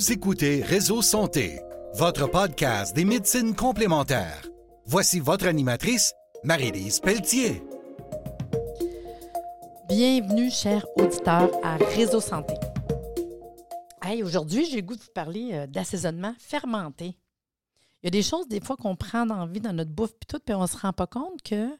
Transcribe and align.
Vous 0.00 0.12
écoutez 0.12 0.62
Réseau 0.62 1.02
Santé, 1.02 1.60
votre 1.92 2.26
podcast 2.26 2.96
des 2.96 3.04
médecines 3.04 3.54
complémentaires. 3.54 4.48
Voici 4.86 5.20
votre 5.20 5.46
animatrice, 5.46 6.14
Marie-Lise 6.42 7.00
Pelletier. 7.00 7.62
Bienvenue, 9.90 10.50
chers 10.50 10.86
auditeurs, 10.96 11.50
à 11.62 11.76
Réseau 11.76 12.22
Santé. 12.22 12.54
Aujourd'hui, 14.24 14.64
j'ai 14.64 14.76
le 14.76 14.86
goût 14.86 14.96
de 14.96 15.02
vous 15.02 15.12
parler 15.14 15.50
euh, 15.52 15.66
d'assaisonnement 15.66 16.32
fermenté. 16.38 17.18
Il 18.02 18.06
y 18.06 18.08
a 18.08 18.10
des 18.10 18.22
choses, 18.22 18.48
des 18.48 18.60
fois, 18.60 18.78
qu'on 18.78 18.96
prend 18.96 19.28
envie 19.28 19.60
dans 19.60 19.74
notre 19.74 19.90
bouffe, 19.90 20.14
puis 20.18 20.26
tout, 20.26 20.40
puis 20.42 20.54
on 20.54 20.62
ne 20.62 20.66
se 20.66 20.78
rend 20.78 20.94
pas 20.94 21.08
compte 21.08 21.42
que 21.42 21.76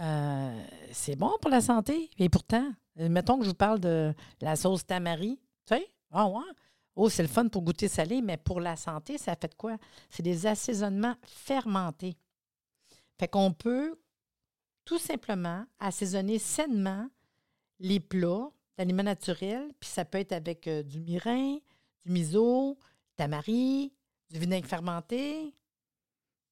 euh, 0.00 0.62
c'est 0.92 1.16
bon 1.16 1.32
pour 1.40 1.50
la 1.50 1.60
santé. 1.60 2.08
Et 2.20 2.28
pourtant, 2.28 2.70
euh, 3.00 3.08
mettons 3.08 3.36
que 3.36 3.42
je 3.42 3.48
vous 3.48 3.56
parle 3.56 3.80
de 3.80 4.14
la 4.42 4.54
sauce 4.54 4.86
tamari. 4.86 5.40
Tu 5.66 5.74
sais? 5.74 5.88
Ah 6.12 6.28
ouais. 6.28 6.44
Oh, 7.00 7.08
c'est 7.08 7.22
le 7.22 7.28
fun 7.28 7.46
pour 7.46 7.62
goûter 7.62 7.86
salé, 7.86 8.20
mais 8.20 8.36
pour 8.36 8.60
la 8.60 8.74
santé, 8.74 9.18
ça 9.18 9.36
fait 9.36 9.54
quoi? 9.54 9.76
C'est 10.10 10.24
des 10.24 10.46
assaisonnements 10.46 11.14
fermentés. 11.22 12.16
Fait 13.20 13.28
qu'on 13.28 13.52
peut 13.52 13.96
tout 14.84 14.98
simplement 14.98 15.64
assaisonner 15.78 16.40
sainement 16.40 17.08
les 17.78 18.00
plats 18.00 18.50
d'aliments 18.76 19.04
naturels, 19.04 19.72
puis 19.78 19.88
ça 19.88 20.04
peut 20.04 20.18
être 20.18 20.32
avec 20.32 20.66
euh, 20.66 20.82
du 20.82 20.98
mirin, 20.98 21.58
du 22.04 22.10
miso, 22.10 22.76
tamari, 23.14 23.92
du 24.28 24.40
vinaigre 24.40 24.66
fermenté. 24.66 25.54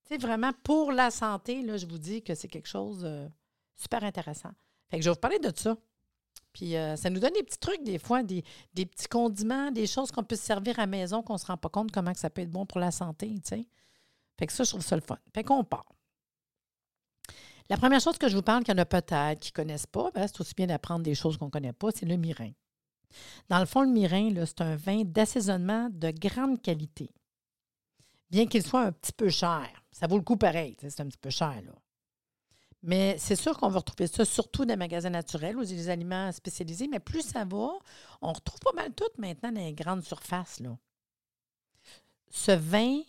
C'est 0.05 0.21
vraiment 0.21 0.53
pour 0.63 0.93
la 0.93 1.11
santé, 1.11 1.63
là, 1.63 1.77
je 1.77 1.87
vous 1.87 1.99
dis 1.99 2.23
que 2.23 2.37
c'est 2.37 2.47
quelque 2.47 2.69
chose 2.69 3.01
de 3.01 3.29
super 3.75 4.05
intéressant. 4.05 4.53
Fait 4.91 4.99
que 4.99 5.03
je 5.03 5.09
vais 5.11 5.15
vous 5.15 5.21
parler 5.21 5.41
de 5.41 5.51
ça. 5.57 5.77
Puis 6.57 6.75
euh, 6.75 6.97
ça 6.97 7.11
nous 7.11 7.21
donne 7.21 7.35
des 7.35 7.43
petits 7.43 7.59
trucs, 7.59 7.83
des 7.83 7.99
fois, 7.99 8.23
des, 8.23 8.43
petits 8.75 9.09
condiments, 9.09 9.71
des 9.71 9.87
choses 9.87 10.11
qu'on 10.11 10.25
peut 10.25 10.37
se 10.37 10.43
servir 10.43 10.79
à 10.79 10.87
maison 10.87 11.23
qu'on 11.23 11.35
ne 11.35 11.39
se 11.39 11.45
rend 11.45 11.59
pas 11.59 11.69
compte 11.69 11.93
comment 11.93 12.15
que 12.15 12.19
ça 12.19 12.31
peut 12.31 12.41
être 12.41 12.51
bon 12.51 12.65
pour 12.65 12.81
la 12.81 12.91
santé, 12.91 13.29
tu 13.35 13.41
sais. 13.45 13.69
Fait 14.39 14.47
que 14.47 14.55
ça, 14.55 14.65
je 14.65 14.71
trouve 14.71 14.83
ça 14.83 14.97
le 14.97 15.03
fun. 15.03 15.19
Fait 15.35 15.45
qu'on 15.45 15.65
part. 15.65 15.85
La 17.69 17.77
première 17.77 18.01
chose 18.01 18.17
que 18.17 18.31
je 18.31 18.37
vous 18.37 18.43
parle, 18.43 18.65
qu'il 18.65 18.73
y 18.73 18.75
en 18.75 18.81
a 18.81 18.87
peut-être 18.87 19.39
qui 19.39 19.51
ne 19.51 19.55
connaissent 19.55 19.87
pas, 19.87 20.11
ben, 20.13 20.27
c'est 20.27 20.41
aussi 20.41 20.55
bien 20.55 20.67
d'apprendre 20.67 21.03
des 21.03 21.15
choses 21.15 21.37
qu'on 21.37 21.47
ne 21.47 21.51
connaît 21.51 21.75
pas, 21.75 21.91
c'est 21.95 22.07
le 22.07 22.17
mirin. 22.17 22.53
Dans 23.51 23.59
le 23.59 23.67
fond, 23.67 23.83
le 23.83 23.91
mirin, 23.91 24.33
c'est 24.47 24.63
un 24.63 24.77
vin 24.77 25.03
d'assaisonnement 25.05 25.91
de 25.91 26.11
grande 26.11 26.63
qualité. 26.63 27.11
Bien 28.31 28.47
qu'il 28.47 28.63
soit 28.63 28.85
un 28.85 28.93
petit 28.93 29.13
peu 29.13 29.29
cher. 29.29 29.69
Ça 29.93 30.07
vaut 30.07 30.17
le 30.17 30.25
coup 30.25 30.39
pareil, 30.39 30.75
c'est 30.81 31.01
un 31.01 31.07
petit 31.07 31.19
peu 31.19 31.31
cher, 31.31 31.61
là. 31.67 31.73
Mais 32.83 33.17
c'est 33.19 33.37
sûr 33.37 33.57
qu'on 33.59 33.69
va 33.69 33.79
retrouver 33.79 34.07
ça 34.07 34.25
surtout 34.25 34.65
dans 34.65 34.75
les 34.75 34.77
magasins 34.77 35.11
naturels 35.11 35.57
ou 35.57 35.65
des 35.65 35.89
aliments 35.89 36.31
spécialisés. 36.33 36.89
Mais 36.89 37.01
plus 37.01 37.23
ça 37.23 37.45
va, 37.45 37.71
on 38.21 38.33
retrouve 38.33 38.61
pas 38.61 38.73
mal 38.73 38.93
tout 38.95 39.05
maintenant 39.19 39.51
dans 39.51 39.61
les 39.61 39.73
grandes 39.73 40.05
surfaces. 40.05 40.61
Là. 40.61 40.77
Ce 42.31 42.53
vin, 42.53 43.01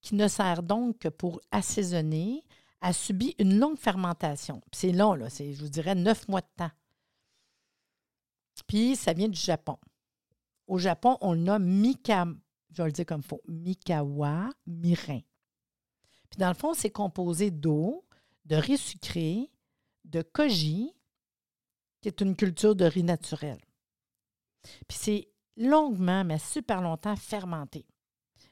qui 0.00 0.14
ne 0.14 0.28
sert 0.28 0.62
donc 0.62 1.00
que 1.00 1.08
pour 1.08 1.40
assaisonner, 1.50 2.44
a 2.80 2.92
subi 2.92 3.34
une 3.38 3.58
longue 3.58 3.78
fermentation. 3.78 4.62
C'est 4.72 4.92
long, 4.92 5.14
là, 5.14 5.28
c'est, 5.28 5.54
je 5.54 5.62
vous 5.62 5.68
dirais, 5.68 5.94
neuf 5.96 6.28
mois 6.28 6.42
de 6.42 6.46
temps. 6.56 6.70
Puis 8.66 8.96
ça 8.96 9.12
vient 9.12 9.28
du 9.28 9.38
Japon. 9.38 9.78
Au 10.66 10.78
Japon, 10.78 11.18
on 11.20 11.32
le 11.32 11.40
nomme 11.40 11.82
je 12.72 12.82
le 12.82 12.92
dire 12.92 13.06
comme 13.06 13.22
Mikawa 13.48 14.50
Mirin. 14.66 15.20
Puis 16.30 16.38
dans 16.38 16.48
le 16.48 16.54
fond, 16.54 16.74
c'est 16.74 16.90
composé 16.90 17.50
d'eau, 17.50 18.04
de 18.46 18.56
riz 18.56 18.78
sucré, 18.78 19.50
de 20.04 20.22
koji, 20.22 20.92
qui 22.00 22.08
est 22.08 22.20
une 22.20 22.36
culture 22.36 22.74
de 22.74 22.84
riz 22.84 23.02
naturel. 23.02 23.58
Puis 24.88 24.98
c'est 24.98 25.28
longuement, 25.56 26.24
mais 26.24 26.38
super 26.38 26.80
longtemps 26.80 27.16
fermenté. 27.16 27.86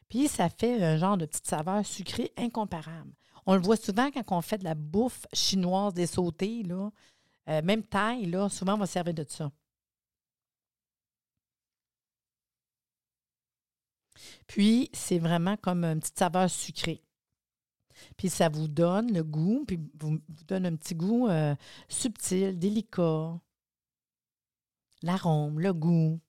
Puis 0.09 0.29
ça 0.29 0.49
fait 0.49 0.83
un 0.83 0.97
genre 0.97 1.17
de 1.17 1.27
petite 1.27 1.47
saveur 1.47 1.85
sucrée 1.85 2.33
incomparable. 2.37 3.13
On 3.47 3.55
le 3.55 3.61
voit 3.61 3.77
souvent 3.77 4.11
quand 4.11 4.25
on 4.33 4.41
fait 4.41 4.59
de 4.59 4.65
la 4.65 4.75
bouffe 4.75 5.27
chinoise, 5.33 5.95
des 5.95 6.07
sautés, 6.07 6.63
là. 6.63 6.91
Euh, 7.49 7.63
même 7.63 7.83
taille, 7.85 8.27
là, 8.27 8.49
souvent 8.49 8.75
on 8.75 8.79
va 8.79 8.87
servir 8.87 9.13
de 9.15 9.25
ça. 9.29 9.53
Puis, 14.47 14.91
c'est 14.93 15.19
vraiment 15.19 15.57
comme 15.57 15.85
une 15.85 16.01
petite 16.01 16.19
saveur 16.19 16.51
sucrée. 16.51 17.03
Puis 18.17 18.29
ça 18.29 18.49
vous 18.49 18.69
donne 18.69 19.13
le 19.13 19.23
goût, 19.23 19.65
puis 19.67 19.79
vous, 20.01 20.19
donne 20.47 20.67
un 20.67 20.77
petit 20.77 20.95
goût 20.95 21.29
euh, 21.29 21.55
subtil, 21.89 22.59
délicat. 22.59 23.39
L'arôme, 25.03 25.61
le 25.61 25.73
goût. 25.75 26.21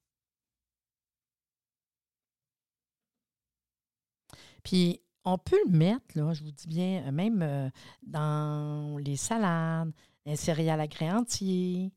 Puis 4.64 5.02
on 5.24 5.38
peut 5.38 5.60
le 5.66 5.72
mettre, 5.72 6.34
je 6.34 6.44
vous 6.44 6.52
dis 6.52 6.68
bien, 6.68 7.08
euh, 7.08 7.12
même 7.12 7.42
euh, 7.42 7.70
dans 8.04 8.98
les 9.00 9.16
salades, 9.16 9.92
les 10.26 10.36
céréales 10.36 10.82
à 10.82 10.88
grains 10.88 11.20
entiers, 11.20 11.92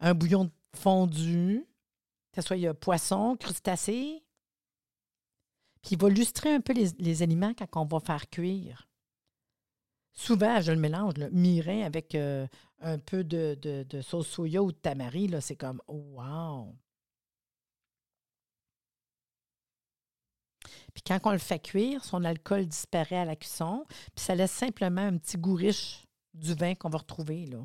un 0.00 0.14
bouillon 0.14 0.50
fondu, 0.74 1.64
que 2.32 2.42
ce 2.42 2.46
soit 2.46 2.74
poisson, 2.74 3.36
crustacé. 3.36 4.22
Puis 5.82 5.92
il 5.92 5.98
va 5.98 6.08
lustrer 6.08 6.52
un 6.52 6.60
peu 6.60 6.72
les, 6.72 6.90
les 6.98 7.22
aliments 7.22 7.54
quand 7.54 7.80
on 7.80 7.86
va 7.86 8.00
faire 8.00 8.28
cuire. 8.28 8.89
Souvent, 10.12 10.60
je 10.60 10.72
le 10.72 10.78
mélange, 10.78 11.14
le 11.16 11.30
mirin 11.30 11.82
avec 11.82 12.14
euh, 12.14 12.46
un 12.80 12.98
peu 12.98 13.24
de, 13.24 13.86
sauce 14.02 14.28
soya 14.28 14.62
ou 14.62 14.72
de 14.72 14.76
tamari. 14.76 15.30
C'est 15.40 15.56
comme 15.56 15.80
oh, 15.86 16.04
wow! 16.12 16.74
Puis 20.92 21.02
quand 21.06 21.18
on 21.24 21.32
le 21.32 21.38
fait 21.38 21.60
cuire, 21.60 22.04
son 22.04 22.24
alcool 22.24 22.66
disparaît 22.66 23.18
à 23.18 23.24
la 23.24 23.36
cuisson, 23.36 23.84
puis 23.88 24.24
ça 24.24 24.34
laisse 24.34 24.50
simplement 24.50 25.02
un 25.02 25.18
petit 25.18 25.36
goût 25.36 25.54
riche 25.54 26.04
du 26.34 26.54
vin 26.54 26.74
qu'on 26.74 26.88
va 26.88 26.98
retrouver. 26.98 27.46
Là. 27.46 27.58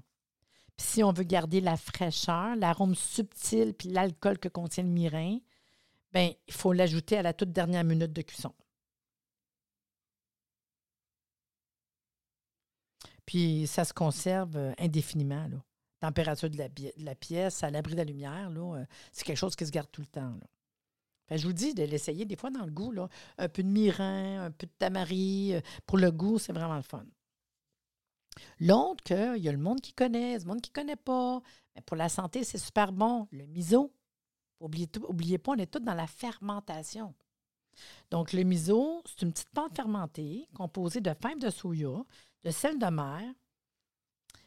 Puis 0.78 0.88
si 0.88 1.04
on 1.04 1.12
veut 1.12 1.24
garder 1.24 1.62
la 1.62 1.78
fraîcheur, 1.78 2.56
l'arôme 2.56 2.96
subtil, 2.96 3.74
puis 3.74 3.90
l'alcool 3.90 4.38
que 4.38 4.50
contient 4.50 4.84
le 4.84 4.90
mirin, 4.90 5.40
bien, 6.14 6.32
il 6.48 6.54
faut 6.54 6.74
l'ajouter 6.74 7.18
à 7.18 7.22
la 7.22 7.34
toute 7.34 7.52
dernière 7.52 7.84
minute 7.84 8.14
de 8.14 8.22
cuisson. 8.22 8.54
Puis 13.26 13.68
ça 13.68 13.86
se 13.86 13.94
conserve 13.94 14.56
euh, 14.58 14.74
indéfiniment. 14.78 15.48
Là. 15.48 15.58
Température 16.00 16.50
de 16.50 16.58
la, 16.98 17.16
pièce, 17.16 17.64
à 17.64 17.72
l'abri 17.72 17.94
de 17.94 17.98
la 17.98 18.04
lumière, 18.04 18.50
là, 18.50 18.76
euh, 18.76 18.86
c'est 19.12 19.24
quelque 19.24 19.38
chose 19.38 19.56
qui 19.56 19.66
se 19.66 19.72
garde 19.72 19.90
tout 19.92 20.02
le 20.02 20.08
temps. 20.08 20.34
Je 21.32 21.48
vous 21.48 21.54
dis 21.54 21.74
de 21.74 21.84
l'essayer 21.84 22.26
des 22.26 22.36
fois 22.36 22.52
dans 22.52 22.66
le 22.66 22.72
goût. 22.72 22.92
Là. 22.92 23.10
Un 23.38 23.50
peu 23.50 23.64
de 23.64 23.68
mirin, 23.68 24.46
un 24.46 24.52
peu 24.52 24.68
de 24.68 24.72
tamari. 24.78 25.56
Euh, 25.56 25.62
pour 25.86 25.98
le 25.98 26.12
goût, 26.12 26.38
c'est 26.38 26.54
vraiment 26.54 26.76
le 26.76 26.84
fun. 26.84 27.06
L'autre, 28.60 29.36
il 29.36 29.44
y 29.44 29.50
a 29.50 29.52
le 29.52 29.58
monde 29.58 29.82
qui 29.82 29.94
connaît, 29.94 30.38
le 30.38 30.46
monde 30.46 30.62
qui 30.62 30.70
ne 30.70 30.82
connaît 30.82 30.96
pas. 30.96 31.42
Mais 31.76 31.82
pour 31.82 31.96
la 31.96 32.10
santé, 32.10 32.44
c'est 32.44 32.58
super 32.58 32.92
bon. 32.92 33.28
Le 33.32 33.46
miso. 33.48 33.92
N'oubliez 34.62 35.38
pas, 35.38 35.52
on 35.52 35.56
est 35.56 35.72
tous 35.72 35.80
dans 35.80 35.94
la 35.94 36.08
fermentation. 36.08 37.14
Donc, 38.12 38.34
le 38.34 38.44
miso, 38.44 39.02
c'est 39.06 39.24
une 39.24 39.32
petite 39.32 39.50
pâte 39.50 39.76
fermentée 39.76 40.48
composée 40.54 41.02
de 41.02 41.14
fèves 41.14 41.40
de 41.40 41.50
soya, 41.50 42.06
de 42.46 42.52
sel 42.52 42.80
de 42.80 42.86
mer. 42.86 43.22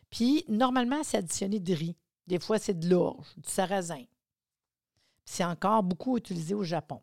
Puis, 0.08 0.44
normalement, 0.48 1.02
c'est 1.02 1.18
additionné 1.18 1.60
de 1.60 1.74
riz. 1.74 1.96
Des 2.26 2.38
fois, 2.38 2.58
c'est 2.58 2.78
de 2.78 2.88
l'orge, 2.88 3.26
du 3.36 3.50
sarrasin. 3.50 4.04
C'est 5.24 5.44
encore 5.44 5.82
beaucoup 5.82 6.16
utilisé 6.16 6.54
au 6.54 6.62
Japon. 6.62 7.02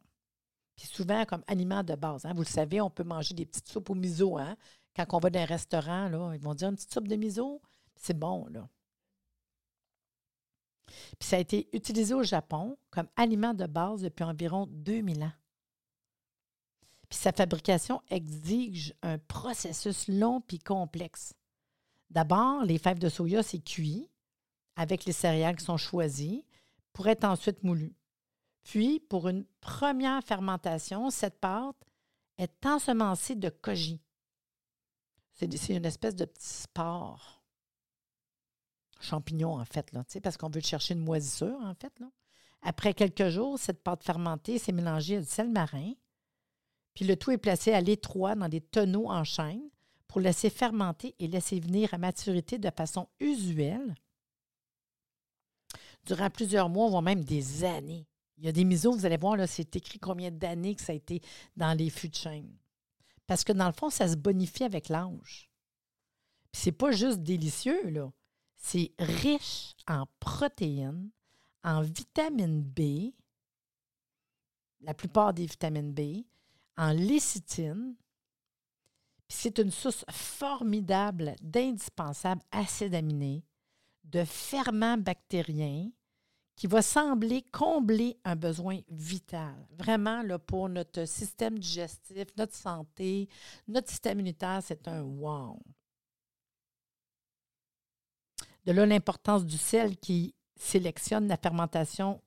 Puis 0.76 0.88
souvent 0.88 1.24
comme 1.26 1.44
aliment 1.48 1.84
de 1.84 1.96
base. 1.96 2.26
Hein. 2.26 2.34
Vous 2.34 2.42
le 2.42 2.48
savez, 2.48 2.82
on 2.82 2.90
peut 2.90 3.04
manger 3.04 3.34
des 3.34 3.46
petites 3.46 3.68
soupes 3.68 3.90
au 3.90 3.96
miso. 3.96 4.38
Hein. 4.38 4.58
Quand 4.96 5.06
on 5.14 5.20
va 5.20 5.30
dans 5.30 5.40
un 5.40 5.46
restaurant, 5.46 6.10
là, 6.10 6.34
ils 6.34 6.42
vont 6.42 6.54
dire 6.54 6.70
une 6.70 6.76
petite 6.76 6.94
soupe 6.94 7.08
de 7.08 7.16
miso. 7.16 7.62
C'est 7.96 8.18
bon, 8.18 8.48
là. 8.48 8.68
Puis 11.20 11.30
ça 11.30 11.38
a 11.38 11.40
été 11.40 11.70
utilisé 11.74 12.14
au 12.14 12.24
Japon 12.24 12.78
comme 12.90 13.08
aliment 13.16 13.54
de 13.54 13.66
base 13.66 14.02
depuis 14.02 14.24
environ 14.24 14.68
2000 14.68 15.24
ans. 15.24 15.32
Puis 17.10 17.20
sa 17.20 17.32
fabrication 17.32 18.02
exige 18.10 18.94
un 19.02 19.18
processus 19.18 20.08
long 20.08 20.42
puis 20.42 20.60
complexe. 20.60 21.34
D'abord, 22.10 22.64
les 22.64 22.78
fèves 22.78 23.00
de 23.00 23.10
soya, 23.10 23.44
c'est 23.44 23.60
cuit 23.60 24.10
avec 24.76 25.06
les 25.06 25.12
céréales 25.12 25.56
qui 25.56 25.66
sont 25.66 25.78
choisies 25.78 26.46
pour 26.94 27.08
être 27.08 27.24
ensuite 27.24 27.64
moulues. 27.64 27.96
Puis, 28.64 29.00
pour 29.00 29.28
une 29.28 29.46
première 29.62 30.24
fermentation, 30.24 31.10
cette 31.12 31.40
pâte 31.40 31.76
est 32.38 32.66
ensemencée 32.66 33.36
de 33.36 33.50
koji. 33.50 34.02
C'est 35.34 35.70
une 35.70 35.86
espèce 35.86 36.16
de 36.16 36.26
petit 36.26 36.48
sport. 36.48 37.44
Champignon, 39.02 39.60
en 39.60 39.66
fait, 39.66 39.92
là, 39.92 40.04
parce 40.24 40.38
qu'on 40.38 40.50
veut 40.50 40.62
chercher 40.62 40.94
une 40.94 41.04
moisissure, 41.04 41.60
en 41.62 41.76
fait. 41.76 41.94
Là. 42.00 42.08
Après 42.62 42.94
quelques 42.94 43.30
jours, 43.30 43.60
cette 43.60 43.84
pâte 43.84 44.04
fermentée 44.04 44.58
s'est 44.58 44.72
mélangée 44.72 45.18
à 45.18 45.22
du 45.22 45.28
sel 45.28 45.50
marin, 45.50 45.94
puis 46.96 47.06
le 47.06 47.18
tout 47.18 47.32
est 47.32 47.38
placé 47.38 47.74
à 47.74 47.82
l'étroit 47.82 48.36
dans 48.36 48.50
des 48.50 48.62
tonneaux 48.62 49.10
en 49.12 49.24
chaîne 49.24 49.70
pour 50.08 50.22
laisser 50.22 50.50
fermenter 50.50 51.14
et 51.20 51.28
laisser 51.28 51.60
venir 51.60 51.94
à 51.94 51.98
maturité 51.98 52.58
de 52.58 52.72
façon 52.72 53.08
usuelle 53.20 53.96
durant 56.06 56.30
plusieurs 56.30 56.70
mois, 56.70 56.90
voire 56.90 57.02
même 57.02 57.24
des 57.24 57.64
années. 57.66 58.08
Il 58.38 58.46
y 58.46 58.48
a 58.48 58.52
des 58.52 58.64
misos, 58.64 58.96
vous 58.96 59.06
allez 59.06 59.18
voir, 59.18 59.38
c'est 59.48 59.76
écrit 59.76 60.00
combien 60.00 60.32
d'années 60.32 60.76
que 60.76 60.82
ça 60.82 60.94
a 60.94 60.96
été 60.96 61.22
dans 61.56 61.78
les 61.78 61.90
fûts 61.90 62.10
de 62.10 62.16
chêne. 62.16 62.56
Parce 63.28 63.44
que 63.44 63.54
dans 63.54 63.68
le 63.68 63.74
fond, 63.74 63.90
ça 63.90 64.08
se 64.08 64.16
bonifie 64.16 64.64
avec 64.64 64.90
l'âge. 64.90 65.50
Puis 66.52 66.62
c'est 66.62 66.72
pas 66.72 66.92
juste 66.92 67.20
délicieux, 67.20 67.90
là. 67.90 68.12
C'est 68.56 68.94
riche 69.00 69.74
en 69.88 70.06
protéines, 70.20 71.10
en 71.64 71.82
vitamine 71.82 72.62
B, 72.62 73.12
la 74.82 74.94
plupart 74.94 75.34
des 75.34 75.46
vitamines 75.46 75.94
B, 75.94 76.24
en 76.78 76.92
lécithine. 76.92 77.96
C'est 79.28 79.58
une 79.58 79.72
source 79.72 80.06
formidable 80.10 81.36
d'indispensables 81.42 82.44
acides 82.52 82.94
aminés, 82.94 83.44
de 84.04 84.24
ferments 84.24 84.98
bactériens 84.98 85.90
qui 86.56 86.68
va 86.68 86.82
sembler 86.82 87.42
combler 87.52 88.18
un 88.24 88.36
besoin 88.36 88.80
vital. 88.90 89.68
Vraiment, 89.78 90.24
pour 90.46 90.70
notre 90.70 91.06
système 91.06 91.60
digestif, 91.60 92.28
notre 92.38 92.56
santé, 92.56 93.28
notre 93.68 93.90
système 93.90 94.20
immunitaire, 94.20 94.62
c'est 94.64 94.88
un 94.88 95.02
wow. 95.02 95.60
De 98.66 98.72
là 98.72 98.86
l'importance 98.86 99.46
du 99.46 99.58
sel 99.58 99.98
qui 99.98 100.34
sélectionne 100.56 101.28
la 101.28 101.38
fermentation 101.38 102.22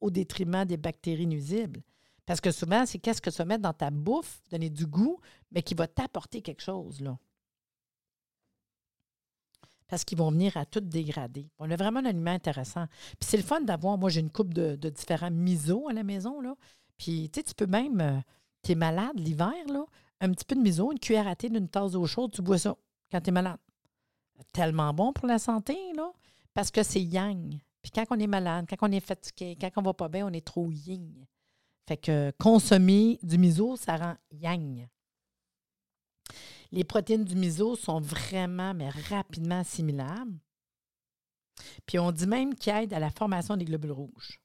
au 0.00 0.10
détriment 0.10 0.64
des 0.64 0.76
bactéries 0.76 1.26
nuisibles. 1.26 1.82
Parce 2.26 2.40
que 2.40 2.52
souvent, 2.52 2.86
c'est 2.86 2.98
qu'est-ce 2.98 3.20
que 3.20 3.30
ça 3.30 3.44
met 3.44 3.58
dans 3.58 3.72
ta 3.72 3.90
bouffe, 3.90 4.42
donner 4.50 4.70
du 4.70 4.86
goût, 4.86 5.20
mais 5.50 5.62
qui 5.62 5.74
va 5.74 5.86
t'apporter 5.86 6.40
quelque 6.40 6.62
chose, 6.62 7.00
là. 7.00 7.18
Parce 9.88 10.04
qu'ils 10.04 10.16
vont 10.16 10.30
venir 10.30 10.56
à 10.56 10.64
tout 10.64 10.80
dégrader. 10.80 11.50
On 11.58 11.70
a 11.70 11.76
vraiment 11.76 12.00
un 12.00 12.06
aliment 12.06 12.30
intéressant. 12.30 12.86
Puis 13.20 13.28
c'est 13.28 13.36
le 13.36 13.42
fun 13.42 13.60
d'avoir, 13.60 13.98
moi 13.98 14.08
j'ai 14.08 14.20
une 14.20 14.30
coupe 14.30 14.54
de, 14.54 14.76
différents 14.88 15.30
miso 15.30 15.86
à 15.88 15.92
la 15.92 16.02
maison, 16.02 16.40
là. 16.40 16.54
Puis 16.96 17.28
tu 17.30 17.40
sais, 17.40 17.44
tu 17.44 17.54
peux 17.54 17.66
même, 17.66 18.00
euh, 18.00 18.18
tu 18.62 18.72
es 18.72 18.74
malade 18.74 19.18
l'hiver, 19.18 19.52
là, 19.68 19.84
un 20.20 20.30
petit 20.30 20.44
peu 20.44 20.54
de 20.54 20.60
miso, 20.60 20.92
une 20.92 20.98
cuillère 20.98 21.28
à 21.28 21.36
thé 21.36 21.50
d'une 21.50 21.68
tasse 21.68 21.92
d'eau 21.92 22.06
chaude, 22.06 22.32
tu 22.32 22.40
bois 22.40 22.58
ça 22.58 22.76
quand 23.10 23.20
tu 23.20 23.28
es 23.28 23.32
malade. 23.32 23.58
Tellement 24.52 24.94
bon 24.94 25.12
pour 25.12 25.26
la 25.26 25.38
santé, 25.38 25.76
là, 25.94 26.10
parce 26.54 26.70
que 26.70 26.82
c'est 26.82 27.02
yang. 27.02 27.58
Puis 27.82 27.90
quand 27.90 28.04
on 28.10 28.18
est 28.18 28.26
malade, 28.26 28.66
quand 28.68 28.88
on 28.88 28.92
est 28.92 29.00
fatigué, 29.00 29.58
quand 29.60 29.70
on 29.76 29.82
va 29.82 29.92
pas 29.92 30.08
bien, 30.08 30.26
on 30.26 30.32
est 30.32 30.46
trop 30.46 30.70
yin. 30.70 31.26
Fait 31.88 31.96
que 31.96 32.32
consommer 32.38 33.18
du 33.22 33.38
miso, 33.38 33.76
ça 33.76 33.96
rend 33.96 34.16
yang. 34.30 34.88
Les 36.70 36.84
protéines 36.84 37.24
du 37.24 37.36
miso 37.36 37.76
sont 37.76 38.00
vraiment, 38.00 38.72
mais 38.72 38.88
rapidement 38.88 39.60
assimilables. 39.60 40.38
Puis 41.86 41.98
on 41.98 42.12
dit 42.12 42.26
même 42.26 42.54
qu'il 42.54 42.72
aide 42.72 42.94
à 42.94 42.98
la 42.98 43.10
formation 43.10 43.56
des 43.56 43.64
globules 43.64 43.92
rouges. 43.92 44.40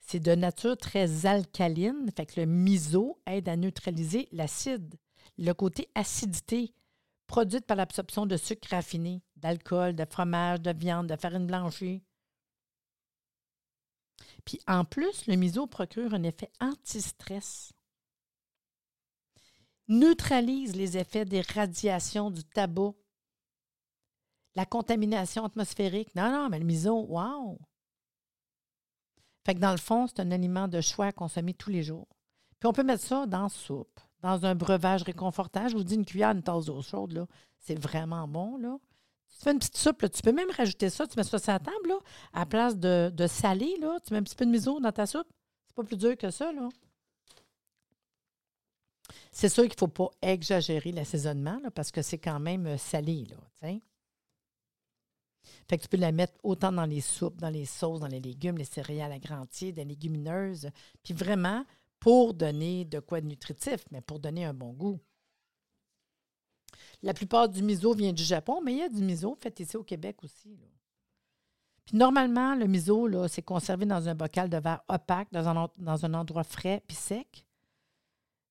C'est 0.00 0.20
de 0.20 0.34
nature 0.34 0.76
très 0.76 1.24
alcaline, 1.24 2.10
fait 2.16 2.26
que 2.26 2.40
le 2.40 2.46
miso 2.46 3.20
aide 3.26 3.48
à 3.48 3.56
neutraliser 3.56 4.28
l'acide, 4.32 4.96
le 5.38 5.52
côté 5.52 5.88
acidité 5.94 6.74
produite 7.28 7.64
par 7.64 7.76
l'absorption 7.76 8.26
de 8.26 8.36
sucre 8.36 8.68
raffiné, 8.70 9.22
d'alcool, 9.36 9.94
de 9.94 10.04
fromage, 10.04 10.60
de 10.60 10.72
viande, 10.72 11.06
de 11.06 11.16
farine 11.16 11.46
blanchie. 11.46 12.02
Puis 14.44 14.60
en 14.66 14.84
plus, 14.84 15.26
le 15.26 15.36
miso 15.36 15.66
procure 15.66 16.14
un 16.14 16.22
effet 16.22 16.50
anti-stress. 16.60 17.72
Neutralise 19.88 20.76
les 20.76 20.96
effets 20.96 21.24
des 21.24 21.40
radiations 21.40 22.30
du 22.30 22.44
tabac, 22.44 22.92
la 24.54 24.66
contamination 24.66 25.44
atmosphérique. 25.44 26.14
Non, 26.14 26.30
non, 26.30 26.48
mais 26.48 26.58
le 26.58 26.64
miso, 26.64 27.06
wow! 27.06 27.58
Fait 29.44 29.54
que 29.54 29.60
dans 29.60 29.72
le 29.72 29.78
fond, 29.78 30.06
c'est 30.06 30.20
un 30.20 30.30
aliment 30.30 30.68
de 30.68 30.80
choix 30.80 31.06
à 31.06 31.12
consommer 31.12 31.54
tous 31.54 31.70
les 31.70 31.82
jours. 31.82 32.08
Puis 32.58 32.68
on 32.68 32.72
peut 32.72 32.82
mettre 32.82 33.02
ça 33.02 33.26
dans 33.26 33.48
soupe, 33.48 34.00
dans 34.20 34.44
un 34.44 34.54
breuvage 34.54 35.02
réconfortant. 35.02 35.68
Je 35.68 35.76
vous 35.76 35.84
dis 35.84 35.94
une 35.94 36.04
cuillère, 36.04 36.30
une 36.30 36.42
tasse 36.42 36.66
d'eau 36.66 36.82
chaude, 36.82 37.12
là. 37.12 37.26
C'est 37.58 37.78
vraiment 37.78 38.28
bon, 38.28 38.58
là. 38.58 38.78
Tu 39.30 39.44
fais 39.44 39.52
une 39.52 39.58
petite 39.58 39.76
soupe, 39.76 40.10
tu 40.10 40.22
peux 40.22 40.32
même 40.32 40.50
rajouter 40.50 40.90
ça, 40.90 41.06
tu 41.06 41.16
mets 41.16 41.24
ça 41.24 41.38
sur 41.38 41.52
la 41.52 41.58
table, 41.58 41.88
là, 41.88 41.98
à 42.32 42.40
la 42.40 42.46
place 42.46 42.76
de, 42.76 43.10
de 43.14 43.26
salé, 43.26 43.76
là, 43.80 43.98
tu 44.04 44.12
mets 44.12 44.18
un 44.18 44.22
petit 44.22 44.34
peu 44.34 44.44
de 44.44 44.50
miso 44.50 44.80
dans 44.80 44.92
ta 44.92 45.06
soupe. 45.06 45.28
C'est 45.66 45.76
pas 45.76 45.84
plus 45.84 45.96
dur 45.96 46.16
que 46.16 46.30
ça, 46.30 46.52
là. 46.52 46.68
C'est 49.32 49.48
sûr 49.48 49.64
qu'il 49.64 49.74
ne 49.74 49.78
faut 49.78 49.88
pas 49.88 50.10
exagérer 50.22 50.92
l'assaisonnement, 50.92 51.58
là, 51.62 51.70
parce 51.70 51.90
que 51.90 52.02
c'est 52.02 52.18
quand 52.18 52.40
même 52.40 52.66
euh, 52.66 52.76
salé, 52.76 53.26
là, 53.30 53.36
Fait 55.68 55.78
que 55.78 55.82
tu 55.82 55.88
peux 55.88 55.96
la 55.96 56.12
mettre 56.12 56.34
autant 56.42 56.72
dans 56.72 56.84
les 56.84 57.00
soupes, 57.00 57.40
dans 57.40 57.48
les 57.48 57.64
sauces, 57.64 58.00
dans 58.00 58.08
les 58.08 58.20
légumes, 58.20 58.58
les 58.58 58.64
céréales 58.64 59.12
à 59.12 59.18
grantier, 59.18 59.72
des 59.72 59.84
légumineuses, 59.84 60.70
puis 61.02 61.14
vraiment 61.14 61.64
pour 62.00 62.34
donner 62.34 62.84
de 62.84 62.98
quoi 62.98 63.20
de 63.20 63.26
nutritif, 63.26 63.84
mais 63.90 64.00
pour 64.00 64.18
donner 64.18 64.44
un 64.44 64.54
bon 64.54 64.72
goût. 64.72 64.98
La 67.02 67.14
plupart 67.14 67.48
du 67.48 67.62
miso 67.62 67.94
vient 67.94 68.12
du 68.12 68.22
Japon, 68.22 68.60
mais 68.62 68.72
il 68.72 68.78
y 68.78 68.82
a 68.82 68.88
du 68.88 69.02
miso 69.02 69.36
fait 69.40 69.58
ici 69.60 69.76
au 69.76 69.84
Québec 69.84 70.22
aussi. 70.22 70.58
Normalement, 71.92 72.54
le 72.54 72.66
miso, 72.66 73.08
c'est 73.28 73.42
conservé 73.42 73.86
dans 73.86 74.08
un 74.08 74.14
bocal 74.14 74.48
de 74.48 74.58
verre 74.58 74.82
opaque, 74.88 75.28
dans 75.32 75.48
un, 75.48 76.14
endroit 76.14 76.44
frais 76.44 76.82
puis 76.86 76.96
sec. 76.96 77.46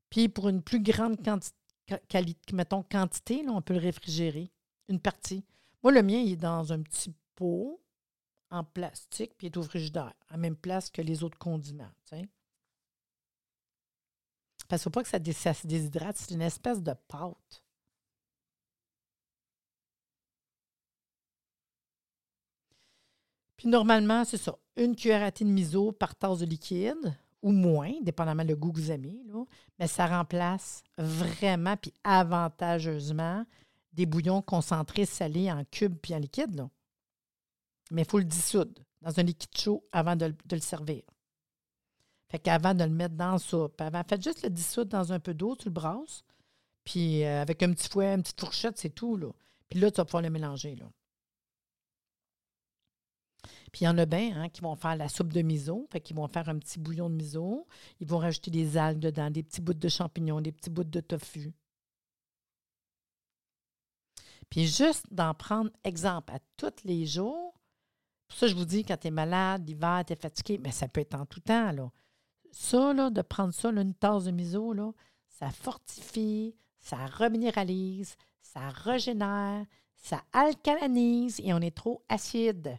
Puis 0.09 0.27
pour 0.27 0.49
une 0.49 0.61
plus 0.61 0.81
grande 0.81 1.23
quantité, 1.23 1.55
mettons, 2.51 2.83
quantité, 2.83 3.45
on 3.47 3.61
peut 3.61 3.73
le 3.73 3.79
réfrigérer, 3.79 4.51
une 4.89 4.99
partie. 4.99 5.45
Moi, 5.83 5.91
le 5.91 6.03
mien, 6.03 6.19
il 6.19 6.33
est 6.33 6.37
dans 6.37 6.73
un 6.73 6.81
petit 6.81 7.13
pot 7.35 7.79
en 8.51 8.63
plastique, 8.63 9.33
puis 9.37 9.47
il 9.47 9.51
est 9.51 9.57
au 9.57 9.63
frigidaire, 9.63 10.13
à 10.27 10.37
même 10.37 10.55
place 10.55 10.89
que 10.89 11.01
les 11.01 11.23
autres 11.23 11.37
condiments. 11.37 11.91
Parce 12.09 12.21
qu'il 14.67 14.75
ne 14.75 14.77
faut 14.79 14.89
pas 14.89 15.03
que 15.03 15.09
ça 15.09 15.53
se 15.53 15.67
déshydrate, 15.67 16.17
c'est 16.17 16.33
une 16.33 16.41
espèce 16.41 16.81
de 16.81 16.93
pâte. 17.07 17.63
Puis 23.59 23.67
normalement, 23.67 24.23
c'est 24.23 24.37
ça, 24.37 24.57
une 24.77 24.95
cuillère 24.95 25.21
à 25.21 25.33
thé 25.33 25.43
de 25.43 25.49
miso 25.49 25.91
par 25.91 26.15
tasse 26.15 26.39
de 26.39 26.45
liquide 26.45 27.13
ou 27.41 27.51
moins, 27.51 27.91
dépendamment 28.01 28.45
le 28.45 28.55
goût 28.55 28.71
que 28.71 28.77
vous 28.77 28.89
aimez. 28.89 29.21
Mais 29.77 29.87
ça 29.87 30.07
remplace 30.07 30.81
vraiment 30.97 31.75
puis 31.75 31.93
avantageusement 32.05 33.45
des 33.91 34.05
bouillons 34.05 34.41
concentrés 34.41 35.05
salés 35.05 35.51
en 35.51 35.65
cubes 35.65 35.97
puis 36.01 36.15
en 36.15 36.19
liquide. 36.19 36.55
Là. 36.55 36.69
Mais 37.91 38.03
il 38.03 38.07
faut 38.07 38.19
le 38.19 38.23
dissoudre 38.23 38.81
dans 39.01 39.19
un 39.19 39.23
liquide 39.23 39.57
chaud 39.57 39.83
avant 39.91 40.15
de, 40.15 40.33
le 40.49 40.59
servir. 40.61 41.03
Fait 42.29 42.39
qu'avant 42.39 42.73
de 42.73 42.85
le 42.85 42.91
mettre 42.91 43.15
dans 43.15 43.33
la 43.33 43.39
soupe, 43.39 43.81
avant, 43.81 44.03
faites 44.07 44.23
juste 44.23 44.43
le 44.43 44.51
dissoudre 44.51 44.91
dans 44.91 45.11
un 45.11 45.19
peu 45.19 45.33
d'eau, 45.33 45.57
tu 45.57 45.65
le 45.65 45.73
brasses. 45.73 46.23
Puis 46.85 47.25
euh, 47.25 47.41
avec 47.41 47.61
un 47.61 47.73
petit 47.73 47.89
fouet, 47.89 48.13
une 48.13 48.23
petite 48.23 48.39
fourchette, 48.39 48.77
c'est 48.77 48.95
tout. 48.95 49.17
Là. 49.17 49.27
Puis 49.67 49.81
là, 49.81 49.91
tu 49.91 49.97
vas 49.97 50.05
pouvoir 50.05 50.23
le 50.23 50.29
mélanger. 50.29 50.77
Là. 50.77 50.85
Puis 53.71 53.81
il 53.81 53.85
y 53.85 53.87
en 53.87 53.97
a 53.97 54.05
bien 54.05 54.41
hein, 54.41 54.49
qui 54.49 54.61
vont 54.61 54.75
faire 54.75 54.95
la 54.95 55.09
soupe 55.09 55.33
de 55.33 55.41
miso, 55.41 55.87
fait 55.91 56.01
qu'ils 56.01 56.15
vont 56.15 56.27
faire 56.27 56.49
un 56.49 56.57
petit 56.57 56.79
bouillon 56.79 57.09
de 57.09 57.15
miso. 57.15 57.67
Ils 57.99 58.07
vont 58.07 58.17
rajouter 58.17 58.51
des 58.51 58.77
algues 58.77 58.99
dedans, 58.99 59.29
des 59.29 59.43
petits 59.43 59.61
bouts 59.61 59.73
de 59.73 59.89
champignons, 59.89 60.41
des 60.41 60.51
petits 60.51 60.69
bouts 60.69 60.83
de 60.83 60.99
tofu. 60.99 61.53
Puis 64.49 64.67
juste 64.67 65.05
d'en 65.11 65.33
prendre 65.33 65.69
exemple 65.83 66.33
à 66.33 66.39
tous 66.57 66.83
les 66.83 67.05
jours. 67.05 67.53
Ça, 68.29 68.47
je 68.47 68.55
vous 68.55 68.65
dis, 68.65 68.83
quand 68.83 68.97
tu 68.97 69.07
es 69.07 69.11
malade, 69.11 69.67
l'hiver, 69.67 70.03
tu 70.05 70.13
es 70.13 70.15
fatigué, 70.15 70.59
mais 70.61 70.71
ça 70.71 70.87
peut 70.87 71.01
être 71.01 71.15
en 71.15 71.25
tout 71.25 71.39
temps. 71.39 71.71
Là. 71.71 71.91
Ça, 72.51 72.93
de 72.93 73.21
prendre 73.21 73.53
ça, 73.53 73.69
une 73.69 73.93
tasse 73.93 74.25
de 74.25 74.31
miso, 74.31 74.73
là, 74.73 74.91
ça 75.27 75.49
fortifie, 75.51 76.55
ça 76.79 77.05
reminéralise, 77.05 78.15
ça 78.41 78.69
régénère, 78.69 79.65
ça 79.95 80.23
alcalinise 80.33 81.39
et 81.43 81.53
on 81.53 81.59
est 81.59 81.75
trop 81.75 82.03
acide. 82.09 82.77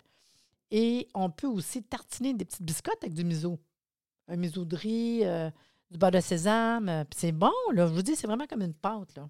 Et 0.70 1.08
on 1.14 1.30
peut 1.30 1.46
aussi 1.46 1.82
tartiner 1.82 2.34
des 2.34 2.44
petites 2.44 2.62
biscottes 2.62 3.02
avec 3.02 3.14
du 3.14 3.24
miso. 3.24 3.58
Un 4.28 4.36
miso 4.36 4.64
de 4.64 4.76
riz, 4.76 5.24
euh, 5.24 5.50
du 5.90 5.98
beurre 5.98 6.12
de 6.12 6.20
sésame. 6.20 6.88
Euh, 6.88 7.04
c'est 7.14 7.32
bon, 7.32 7.52
là. 7.72 7.86
Je 7.86 7.92
vous 7.92 8.02
dis, 8.02 8.14
c'est 8.14 8.26
vraiment 8.26 8.46
comme 8.46 8.62
une 8.62 8.74
pâte, 8.74 9.14
là. 9.16 9.28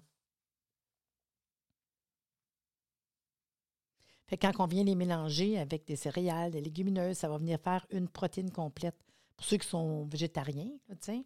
Fait 4.27 4.37
quand 4.37 4.51
on 4.59 4.65
vient 4.65 4.83
les 4.83 4.95
mélanger 4.95 5.59
avec 5.59 5.85
des 5.85 5.97
céréales, 5.97 6.51
des 6.51 6.61
légumineuses, 6.61 7.17
ça 7.17 7.27
va 7.27 7.37
venir 7.37 7.59
faire 7.59 7.85
une 7.89 8.07
protéine 8.07 8.49
complète. 8.49 8.95
Pour 9.35 9.45
ceux 9.45 9.57
qui 9.57 9.67
sont 9.67 10.05
végétariens, 10.05 10.71
tu 10.89 10.95
sais. 11.01 11.25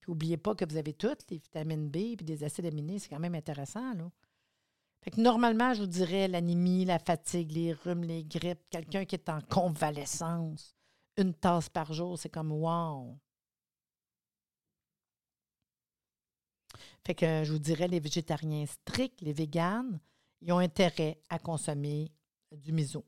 Puis 0.00 0.10
n'oubliez 0.10 0.38
pas 0.38 0.56
que 0.56 0.64
vous 0.64 0.76
avez 0.76 0.94
toutes 0.94 1.30
les 1.30 1.36
vitamines 1.36 1.88
B 1.88 1.96
et 1.96 2.16
des 2.16 2.42
acides 2.42 2.66
aminés, 2.66 2.98
c'est 2.98 3.10
quand 3.10 3.20
même 3.20 3.36
intéressant, 3.36 3.94
là 3.94 4.10
normalement, 5.16 5.74
je 5.74 5.80
vous 5.80 5.86
dirais 5.86 6.28
l'anémie, 6.28 6.84
la 6.84 6.98
fatigue, 6.98 7.52
les 7.52 7.72
rhumes, 7.72 8.04
les 8.04 8.24
grippes, 8.24 8.68
quelqu'un 8.70 9.04
qui 9.04 9.14
est 9.14 9.28
en 9.28 9.40
convalescence, 9.40 10.76
une 11.16 11.34
tasse 11.34 11.68
par 11.68 11.92
jour, 11.92 12.18
c'est 12.18 12.28
comme 12.28 12.52
wow. 12.52 13.18
Fait 17.06 17.14
que 17.14 17.44
je 17.44 17.52
vous 17.52 17.58
dirais, 17.58 17.88
les 17.88 18.00
végétariens 18.00 18.66
stricts, 18.66 19.22
les 19.22 19.32
véganes, 19.32 19.98
ils 20.42 20.52
ont 20.52 20.58
intérêt 20.58 21.20
à 21.30 21.38
consommer 21.38 22.12
du 22.52 22.72
miso. 22.72 23.04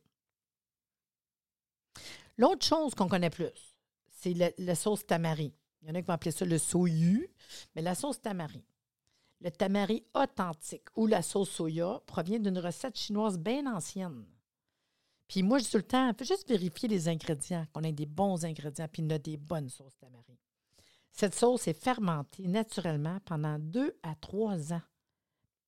L'autre 2.37 2.65
chose 2.65 2.95
qu'on 2.95 3.09
connaît 3.09 3.31
plus, 3.31 3.77
c'est 4.09 4.35
la, 4.59 4.75
sauce 4.75 5.07
tamari. 5.07 5.55
Il 5.83 5.89
y 5.89 5.91
en 5.91 5.95
a 5.95 6.01
qui 6.01 6.07
vont 6.07 6.15
appeler 6.15 6.31
ça 6.31 6.45
le 6.45 6.59
soyu, 6.59 7.31
mais 7.75 7.83
la 7.83 7.95
sauce 7.95 8.21
tamari. 8.21 8.65
Le 9.41 9.51
tamari 9.51 10.05
authentique 10.15 10.89
ou 10.97 11.07
la 11.07 11.23
sauce 11.23 11.51
soya 11.51 12.03
provient 12.07 12.39
d'une 12.39 12.59
recette 12.59 12.99
chinoise 12.99 13.39
bien 13.39 13.67
ancienne. 13.73 14.27
Puis 15.29 15.43
moi, 15.43 15.59
je 15.59 15.65
dis 15.65 15.71
tout 15.71 15.77
le 15.77 15.83
temps, 15.85 16.13
faut 16.19 16.25
juste 16.25 16.49
vérifier 16.49 16.89
les 16.89 17.09
ingrédients, 17.09 17.67
qu'on 17.73 17.83
ait 17.83 17.93
des 17.93 18.07
bons 18.07 18.45
ingrédients, 18.45 18.89
puis 18.89 19.03
on 19.07 19.11
a 19.11 19.19
des 19.19 19.37
bonnes 19.37 19.69
sauces 19.69 19.97
tamari. 19.97 20.39
Cette 21.13 21.35
sauce 21.35 21.69
est 21.69 21.81
fermentée 21.81 22.47
naturellement 22.47 23.19
pendant 23.25 23.59
deux 23.59 23.97
à 24.03 24.15
trois 24.15 24.73
ans. 24.73 24.83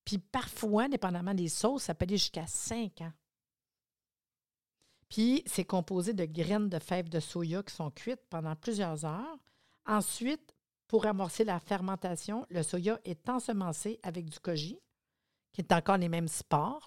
Puis 0.04 0.18
parfois, 0.18 0.88
dépendamment 0.88 1.34
des 1.34 1.48
sauces, 1.48 1.84
ça 1.84 1.94
peut 1.94 2.04
aller 2.04 2.16
jusqu'à 2.16 2.46
cinq 2.46 3.00
ans. 3.00 3.12
Puis 5.08 5.42
c'est 5.46 5.64
composé 5.64 6.12
de 6.12 6.24
graines 6.24 6.68
de 6.68 6.78
fèves 6.78 7.08
de 7.08 7.20
soya 7.20 7.62
qui 7.62 7.74
sont 7.74 7.90
cuites 7.90 8.24
pendant 8.30 8.56
plusieurs 8.56 9.04
heures. 9.04 9.38
Ensuite, 9.86 10.54
pour 10.92 11.06
amorcer 11.06 11.44
la 11.44 11.58
fermentation, 11.58 12.44
le 12.50 12.62
soya 12.62 13.00
est 13.06 13.26
ensemencé 13.30 13.98
avec 14.02 14.28
du 14.28 14.38
koji, 14.38 14.78
qui 15.50 15.62
est 15.62 15.72
encore 15.72 15.96
les 15.96 16.10
mêmes 16.10 16.28
spores, 16.28 16.86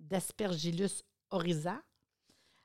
d'Aspergillus 0.00 1.02
oryza. 1.28 1.82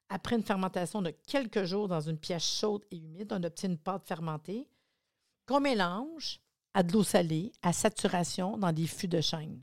Après 0.07 0.37
une 0.37 0.43
fermentation 0.43 1.01
de 1.01 1.09
quelques 1.27 1.65
jours 1.65 1.89
dans 1.89 1.99
une 1.99 2.17
pièce 2.17 2.45
chaude 2.45 2.85
et 2.91 2.95
humide, 2.95 3.33
on 3.33 3.43
obtient 3.43 3.71
une 3.71 3.77
pâte 3.77 4.07
fermentée 4.07 4.69
qu'on 5.45 5.59
mélange 5.59 6.39
à 6.73 6.81
de 6.81 6.93
l'eau 6.93 7.03
salée, 7.03 7.51
à 7.61 7.73
saturation 7.73 8.57
dans 8.57 8.71
des 8.71 8.87
fûts 8.87 9.09
de 9.09 9.19
chêne. 9.19 9.61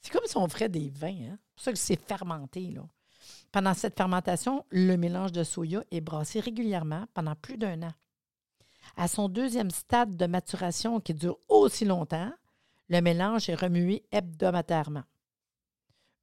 C'est 0.00 0.10
comme 0.10 0.26
si 0.26 0.36
on 0.36 0.48
ferait 0.48 0.68
des 0.68 0.90
vins. 0.90 1.06
Hein? 1.30 1.38
C'est 1.38 1.54
pour 1.54 1.62
ça 1.62 1.72
que 1.72 1.78
c'est 1.78 2.04
fermenté. 2.08 2.72
Là. 2.72 2.82
Pendant 3.52 3.74
cette 3.74 3.96
fermentation, 3.96 4.66
le 4.70 4.96
mélange 4.96 5.30
de 5.30 5.44
soya 5.44 5.84
est 5.92 6.00
brassé 6.00 6.40
régulièrement 6.40 7.06
pendant 7.14 7.36
plus 7.36 7.58
d'un 7.58 7.84
an. 7.84 7.92
À 8.96 9.08
son 9.08 9.28
deuxième 9.28 9.70
stade 9.70 10.16
de 10.16 10.26
maturation 10.26 11.00
qui 11.00 11.14
dure 11.14 11.38
aussi 11.48 11.84
longtemps, 11.84 12.32
le 12.88 13.00
mélange 13.00 13.48
est 13.48 13.54
remué 13.54 14.04
hebdomadairement. 14.10 15.04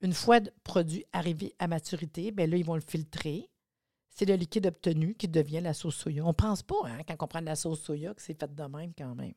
Une 0.02 0.14
fois 0.14 0.40
le 0.40 0.52
produit 0.64 1.06
arrivé 1.12 1.56
à 1.60 1.68
maturité, 1.68 2.32
bien 2.32 2.46
là, 2.46 2.58
ils 2.58 2.66
vont 2.66 2.76
le 2.76 2.82
filtrer. 2.82 3.50
C'est 4.10 4.26
le 4.26 4.36
liquide 4.36 4.68
obtenu 4.68 5.16
qui 5.16 5.28
devient 5.28 5.62
la 5.62 5.74
sauce 5.74 5.96
soya. 5.96 6.24
On 6.24 6.30
ne 6.30 6.34
pense 6.34 6.64
pas, 6.64 6.76
hein, 6.86 7.02
quand 7.08 7.16
on 7.22 7.28
prend 7.28 7.42
de 7.42 7.46
la 7.46 7.56
sauce 7.56 7.82
soya, 7.82 8.14
que 8.14 8.22
c'est 8.22 8.40
fait 8.40 8.54
de 8.54 8.64
même 8.64 8.94
quand 8.96 9.16
même. 9.16 9.34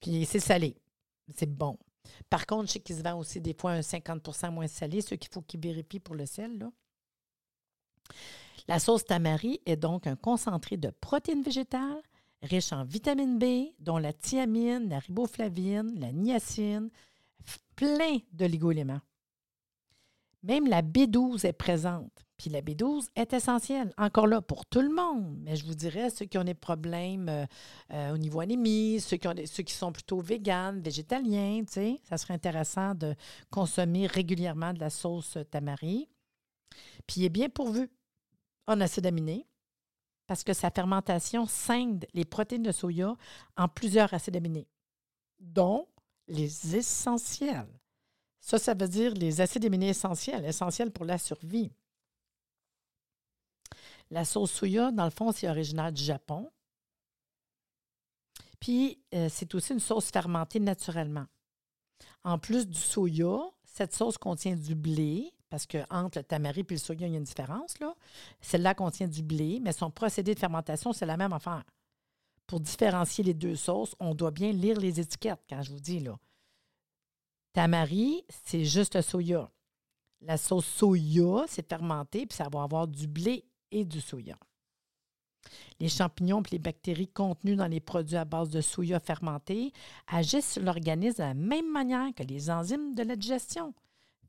Puis 0.00 0.24
c'est 0.26 0.40
salé. 0.40 0.76
C'est 1.34 1.50
bon. 1.50 1.78
Par 2.28 2.46
contre, 2.46 2.66
je 2.66 2.72
sais 2.72 2.80
qu'il 2.80 2.96
se 2.96 3.02
vend 3.02 3.18
aussi 3.18 3.40
des 3.40 3.54
fois 3.54 3.72
un 3.72 3.80
50% 3.80 4.50
moins 4.50 4.66
salé, 4.66 5.00
ce 5.00 5.14
qu'il 5.14 5.30
faut 5.32 5.42
qu'ils 5.42 5.60
vérifient 5.60 6.00
pour 6.00 6.14
le 6.14 6.26
sel. 6.26 6.68
La 8.68 8.78
sauce 8.78 9.04
tamari 9.04 9.60
est 9.66 9.76
donc 9.76 10.06
un 10.06 10.16
concentré 10.16 10.76
de 10.76 10.90
protéines 10.90 11.42
végétales 11.42 12.02
riche 12.42 12.72
en 12.72 12.84
vitamine 12.84 13.38
B, 13.38 13.72
dont 13.78 13.98
la 13.98 14.12
thiamine, 14.12 14.88
la 14.88 14.98
riboflavine, 14.98 15.98
la 15.98 16.12
niacine, 16.12 16.90
plein 17.76 18.18
d'oligo-éléments. 18.32 19.00
Même 20.42 20.66
la 20.66 20.82
B12 20.82 21.46
est 21.46 21.52
présente. 21.52 22.10
Puis 22.36 22.50
la 22.50 22.60
B12 22.60 23.06
est 23.14 23.32
essentielle, 23.32 23.92
encore 23.96 24.26
là, 24.26 24.42
pour 24.42 24.66
tout 24.66 24.80
le 24.80 24.92
monde. 24.92 25.38
Mais 25.42 25.54
je 25.54 25.64
vous 25.64 25.76
dirais, 25.76 26.10
ceux 26.10 26.24
qui 26.24 26.38
ont 26.38 26.44
des 26.44 26.54
problèmes 26.54 27.28
euh, 27.28 27.46
euh, 27.92 28.14
au 28.14 28.18
niveau 28.18 28.40
anémie, 28.40 29.00
ceux 29.00 29.16
qui, 29.16 29.28
ceux 29.46 29.62
qui 29.62 29.74
sont 29.74 29.92
plutôt 29.92 30.20
véganes, 30.20 30.80
végétaliens, 30.80 31.62
tu 31.72 31.98
ça 32.02 32.18
serait 32.18 32.34
intéressant 32.34 32.96
de 32.96 33.14
consommer 33.50 34.08
régulièrement 34.08 34.72
de 34.72 34.80
la 34.80 34.90
sauce 34.90 35.38
tamari. 35.52 36.08
Puis 37.06 37.20
il 37.20 37.24
est 37.26 37.30
bien 37.30 37.48
pourvu 37.48 37.88
en 38.66 38.80
acides 38.80 39.06
aminés 39.06 39.46
parce 40.26 40.44
que 40.44 40.52
sa 40.52 40.70
fermentation 40.70 41.46
scinde 41.46 42.06
les 42.14 42.24
protéines 42.24 42.62
de 42.62 42.72
soya 42.72 43.16
en 43.56 43.68
plusieurs 43.68 44.12
acides 44.14 44.36
aminés, 44.36 44.68
dont 45.40 45.88
les 46.28 46.76
essentiels. 46.76 47.80
Ça, 48.40 48.58
ça 48.58 48.74
veut 48.74 48.88
dire 48.88 49.14
les 49.14 49.40
acides 49.40 49.64
aminés 49.64 49.90
essentiels, 49.90 50.44
essentiels 50.44 50.90
pour 50.90 51.04
la 51.04 51.18
survie. 51.18 51.72
La 54.10 54.24
sauce 54.24 54.52
soya, 54.52 54.90
dans 54.90 55.04
le 55.04 55.10
fond, 55.10 55.32
c'est 55.32 55.48
originaire 55.48 55.92
du 55.92 56.02
Japon. 56.02 56.50
Puis, 58.60 59.02
euh, 59.14 59.28
c'est 59.30 59.54
aussi 59.54 59.72
une 59.72 59.80
sauce 59.80 60.10
fermentée 60.10 60.60
naturellement. 60.60 61.26
En 62.24 62.38
plus 62.38 62.68
du 62.68 62.78
soya, 62.78 63.40
cette 63.64 63.94
sauce 63.94 64.18
contient 64.18 64.54
du 64.54 64.74
blé, 64.74 65.32
parce 65.52 65.66
qu'entre 65.66 66.16
le 66.16 66.24
tamari 66.24 66.60
et 66.60 66.66
le 66.70 66.78
soya, 66.78 67.06
il 67.06 67.12
y 67.12 67.14
a 67.14 67.18
une 67.18 67.24
différence. 67.24 67.74
Celle-là 68.40 68.74
contient 68.74 69.06
du 69.06 69.22
blé, 69.22 69.60
mais 69.60 69.72
son 69.72 69.90
procédé 69.90 70.34
de 70.34 70.38
fermentation, 70.40 70.94
c'est 70.94 71.04
la 71.04 71.18
même 71.18 71.34
affaire. 71.34 71.62
Pour 72.46 72.58
différencier 72.58 73.22
les 73.22 73.34
deux 73.34 73.54
sauces, 73.54 73.94
on 74.00 74.14
doit 74.14 74.30
bien 74.30 74.50
lire 74.50 74.80
les 74.80 74.98
étiquettes 74.98 75.44
quand 75.50 75.60
je 75.60 75.72
vous 75.72 75.78
dis 75.78 76.00
là. 76.00 76.16
Tamari, 77.52 78.24
c'est 78.46 78.64
juste 78.64 78.94
le 78.94 79.02
soya. 79.02 79.50
La 80.22 80.38
sauce 80.38 80.64
soya, 80.64 81.44
c'est 81.48 81.68
fermenté, 81.68 82.24
puis 82.24 82.34
ça 82.34 82.48
va 82.50 82.62
avoir 82.62 82.88
du 82.88 83.06
blé 83.06 83.44
et 83.70 83.84
du 83.84 84.00
soya. 84.00 84.38
Les 85.80 85.90
champignons 85.90 86.40
et 86.40 86.52
les 86.52 86.58
bactéries 86.58 87.08
contenues 87.08 87.56
dans 87.56 87.66
les 87.66 87.80
produits 87.80 88.16
à 88.16 88.24
base 88.24 88.48
de 88.48 88.62
soya 88.62 89.00
fermenté 89.00 89.74
agissent 90.06 90.52
sur 90.52 90.62
l'organisme 90.62 91.18
de 91.18 91.24
la 91.24 91.34
même 91.34 91.70
manière 91.70 92.14
que 92.14 92.22
les 92.22 92.48
enzymes 92.48 92.94
de 92.94 93.02
la 93.02 93.16
digestion 93.16 93.74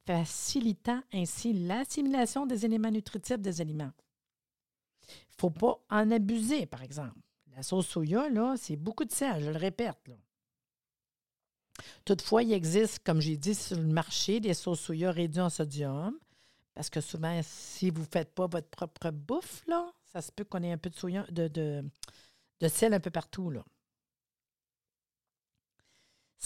facilitant 0.06 1.02
ainsi 1.14 1.54
l'assimilation 1.54 2.46
des 2.46 2.66
éléments 2.66 2.92
nutritifs 2.92 3.40
des 3.40 3.62
aliments. 3.62 3.92
Il 5.08 5.36
ne 5.36 5.40
faut 5.40 5.50
pas 5.50 5.80
en 5.90 6.12
abuser, 6.12 6.66
par 6.66 6.84
exemple. 6.84 7.20
La 7.56 7.64
sauce 7.64 7.88
soya, 7.88 8.30
là, 8.30 8.56
c'est 8.58 8.76
beaucoup 8.76 9.06
de 9.06 9.12
sel, 9.12 9.44
je 9.44 9.50
le 9.50 9.58
répète. 9.58 9.96
Toutefois, 12.06 12.44
il 12.44 12.54
existe, 12.54 13.00
comme 13.04 13.22
j'ai 13.22 13.38
dit, 13.38 13.56
sur 13.56 13.78
le 13.78 13.84
marché, 13.84 14.40
des 14.40 14.54
sauces 14.54 14.82
soya 14.82 15.12
réduites 15.12 15.40
en 15.40 15.50
sodium, 15.50 16.18
parce 16.74 16.90
que 16.90 17.02
souvent, 17.02 17.40
si 17.44 17.90
vous 17.90 18.02
ne 18.02 18.08
faites 18.08 18.34
pas 18.34 18.48
votre 18.48 18.70
propre 18.70 19.12
bouffe, 19.12 19.64
là, 19.68 19.92
ça 20.12 20.22
se 20.22 20.32
peut 20.32 20.44
qu'on 20.44 20.64
ait 20.64 20.72
un 20.72 20.78
peu 20.78 20.90
de, 20.90 20.96
soya, 20.96 21.26
de, 21.32 21.48
de, 21.48 21.84
de 22.60 22.68
sel 22.68 22.94
un 22.94 23.00
peu 23.00 23.12
partout. 23.12 23.50
Là. 23.50 23.64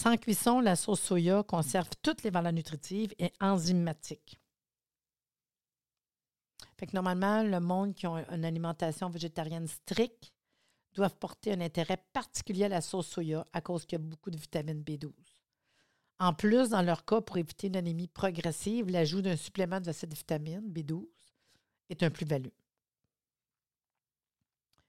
Sans 0.00 0.16
cuisson, 0.16 0.60
la 0.60 0.76
sauce 0.76 1.00
soya 1.00 1.42
conserve 1.42 1.88
toutes 2.02 2.22
les 2.22 2.30
valeurs 2.30 2.52
nutritives 2.52 3.12
et 3.18 3.32
enzymatiques. 3.40 4.38
Fait 6.76 6.86
que 6.86 6.94
normalement, 6.94 7.42
le 7.42 7.58
monde 7.58 7.94
qui 7.94 8.06
a 8.06 8.24
une 8.32 8.44
alimentation 8.44 9.10
végétarienne 9.10 9.66
stricte 9.66 10.32
doivent 10.94 11.16
porter 11.16 11.54
un 11.54 11.60
intérêt 11.60 11.96
particulier 12.12 12.66
à 12.66 12.68
la 12.68 12.80
sauce 12.80 13.08
soya 13.08 13.44
à 13.52 13.60
cause 13.60 13.86
qu'il 13.86 13.98
y 13.98 14.00
a 14.00 14.04
beaucoup 14.04 14.30
de 14.30 14.36
vitamine 14.36 14.84
B12. 14.84 15.10
En 16.20 16.32
plus, 16.32 16.68
dans 16.68 16.82
leur 16.82 17.04
cas, 17.04 17.20
pour 17.20 17.36
éviter 17.36 17.66
une 17.66 17.76
anémie 17.76 18.06
progressive, 18.06 18.88
l'ajout 18.90 19.20
d'un 19.20 19.36
supplément 19.36 19.80
de 19.80 19.90
cette 19.90 20.14
vitamine 20.14 20.72
B12 20.72 21.08
est 21.90 22.04
un 22.04 22.10
plus-value. 22.10 22.54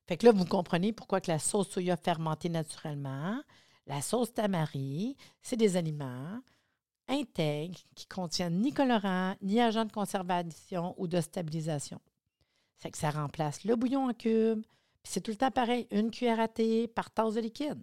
Fait 0.05 0.17
que 0.17 0.27
là, 0.27 0.33
vous 0.33 0.45
comprenez 0.45 0.93
pourquoi 0.93 1.19
que 1.19 1.31
la 1.31 1.39
sauce 1.39 1.69
soya 1.71 1.97
fermentée 1.97 2.49
naturellement, 2.49 3.41
la 3.89 4.01
sauce 4.01 4.33
tamari, 4.33 5.17
c'est 5.41 5.57
des 5.57 5.75
aliments 5.75 6.39
intègres 7.07 7.79
qui 7.95 8.05
contiennent 8.05 8.61
ni 8.61 8.71
colorants, 8.71 9.35
ni 9.41 9.59
agents 9.59 9.85
de 9.85 9.91
conservation 9.91 10.93
ou 10.97 11.07
de 11.07 11.19
stabilisation. 11.19 11.99
C'est 12.77 12.91
que 12.91 12.97
ça 12.99 13.09
remplace 13.09 13.63
le 13.63 13.75
bouillon 13.75 14.07
en 14.07 14.13
cube, 14.13 14.61
c'est 15.03 15.21
tout 15.21 15.31
le 15.31 15.37
temps 15.37 15.49
pareil, 15.49 15.87
une 15.89 16.11
cuillère 16.11 16.39
à 16.39 16.47
thé 16.47 16.87
par 16.87 17.09
tasse 17.09 17.33
de 17.33 17.41
liquide. 17.41 17.81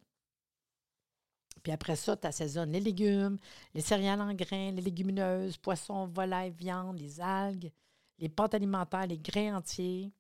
Puis 1.65 1.73
après 1.73 1.97
ça, 1.97 2.17
tu 2.17 2.29
assaisonnes 2.29 2.71
les 2.71 2.81
légumes, 2.81 3.39
les 3.75 3.81
céréales 3.81 4.21
en 4.21 4.33
grains, 4.33 4.71
les 4.71 4.83
légumineuses, 4.83 5.57
poissons, 5.57 6.07
volailles, 6.07 6.53
viande, 6.53 7.01
les 7.01 7.21
algues, 7.21 7.73
les 8.21 8.29
pâtes 8.29 8.55
alimentaires, 8.55 9.09
les 9.09 9.19
grains 9.19 9.57
entiers. 9.57 10.13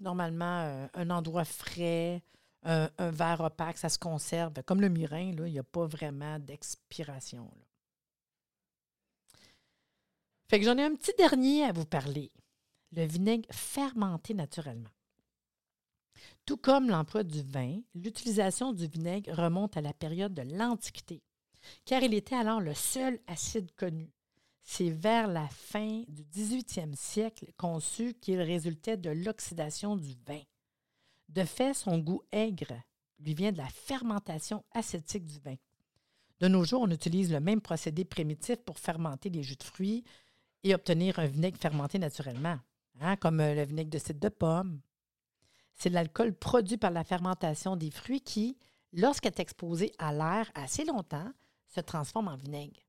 normalement, 0.00 0.62
euh, 0.62 0.86
un 0.94 1.10
endroit 1.10 1.44
frais, 1.44 2.22
un, 2.64 2.88
verre 3.10 3.40
opaque, 3.40 3.78
ça 3.78 3.88
se 3.88 3.98
conserve. 3.98 4.52
Comme 4.64 4.80
le 4.80 4.88
mirin, 4.88 5.32
là, 5.32 5.46
il 5.46 5.52
n'y 5.52 5.58
a 5.58 5.64
pas 5.64 5.86
vraiment 5.86 6.38
d'expiration. 6.38 7.50
Fait 10.48 10.58
que 10.60 10.66
j'en 10.66 10.76
ai 10.76 10.84
un 10.84 10.94
petit 10.94 11.14
dernier 11.16 11.64
à 11.64 11.72
vous 11.72 11.86
parler. 11.86 12.30
Le 12.92 13.04
vinaigre 13.04 13.48
fermenté 13.52 14.34
naturellement. 14.34 14.90
Tout 16.44 16.58
comme 16.58 16.90
l'emploi 16.90 17.22
du 17.22 17.42
vin, 17.42 17.80
l'utilisation 17.94 18.72
du 18.72 18.86
vinaigre 18.86 19.32
remonte 19.34 19.76
à 19.76 19.80
la 19.80 19.92
période 19.92 20.34
de 20.34 20.42
l'Antiquité, 20.42 21.22
car 21.84 22.02
il 22.02 22.14
était 22.14 22.34
alors 22.34 22.60
le 22.60 22.74
seul 22.74 23.18
acide 23.26 23.70
connu. 23.76 24.12
C'est 24.62 24.90
vers 24.90 25.26
la 25.26 25.48
fin 25.48 26.04
du 26.06 26.22
18e 26.24 26.94
siècle 26.94 27.46
qu'on 27.56 27.80
sut 27.80 28.14
qu'il 28.20 28.40
résultait 28.40 28.96
de 28.96 29.10
l'oxydation 29.10 29.96
du 29.96 30.14
vin. 30.26 30.42
De 31.32 31.44
fait, 31.44 31.72
son 31.72 31.98
goût 31.98 32.22
aigre 32.30 32.74
lui 33.18 33.32
vient 33.32 33.52
de 33.52 33.56
la 33.56 33.68
fermentation 33.68 34.64
acétique 34.72 35.24
du 35.24 35.38
vin. 35.40 35.56
De 36.40 36.48
nos 36.48 36.62
jours, 36.62 36.82
on 36.82 36.90
utilise 36.90 37.32
le 37.32 37.40
même 37.40 37.62
procédé 37.62 38.04
primitif 38.04 38.56
pour 38.56 38.78
fermenter 38.78 39.30
les 39.30 39.42
jus 39.42 39.56
de 39.56 39.62
fruits 39.62 40.04
et 40.62 40.74
obtenir 40.74 41.18
un 41.18 41.26
vinaigre 41.26 41.58
fermenté 41.58 41.98
naturellement. 41.98 42.58
hein, 43.00 43.16
comme 43.16 43.40
euh, 43.40 43.54
le 43.54 43.64
vinaigre 43.64 43.90
de 43.90 43.98
cidre 43.98 44.20
de 44.20 44.28
pomme. 44.28 44.80
C'est 45.74 45.88
l'alcool 45.88 46.34
produit 46.34 46.76
par 46.76 46.90
la 46.90 47.02
fermentation 47.04 47.76
des 47.76 47.90
fruits 47.90 48.20
qui, 48.20 48.58
lorsqu'il 48.92 49.28
est 49.28 49.40
exposé 49.40 49.92
à 49.98 50.12
l'air 50.12 50.50
assez 50.54 50.84
longtemps, 50.84 51.32
se 51.66 51.80
transforme 51.80 52.28
en 52.28 52.36
vinaigre. 52.36 52.80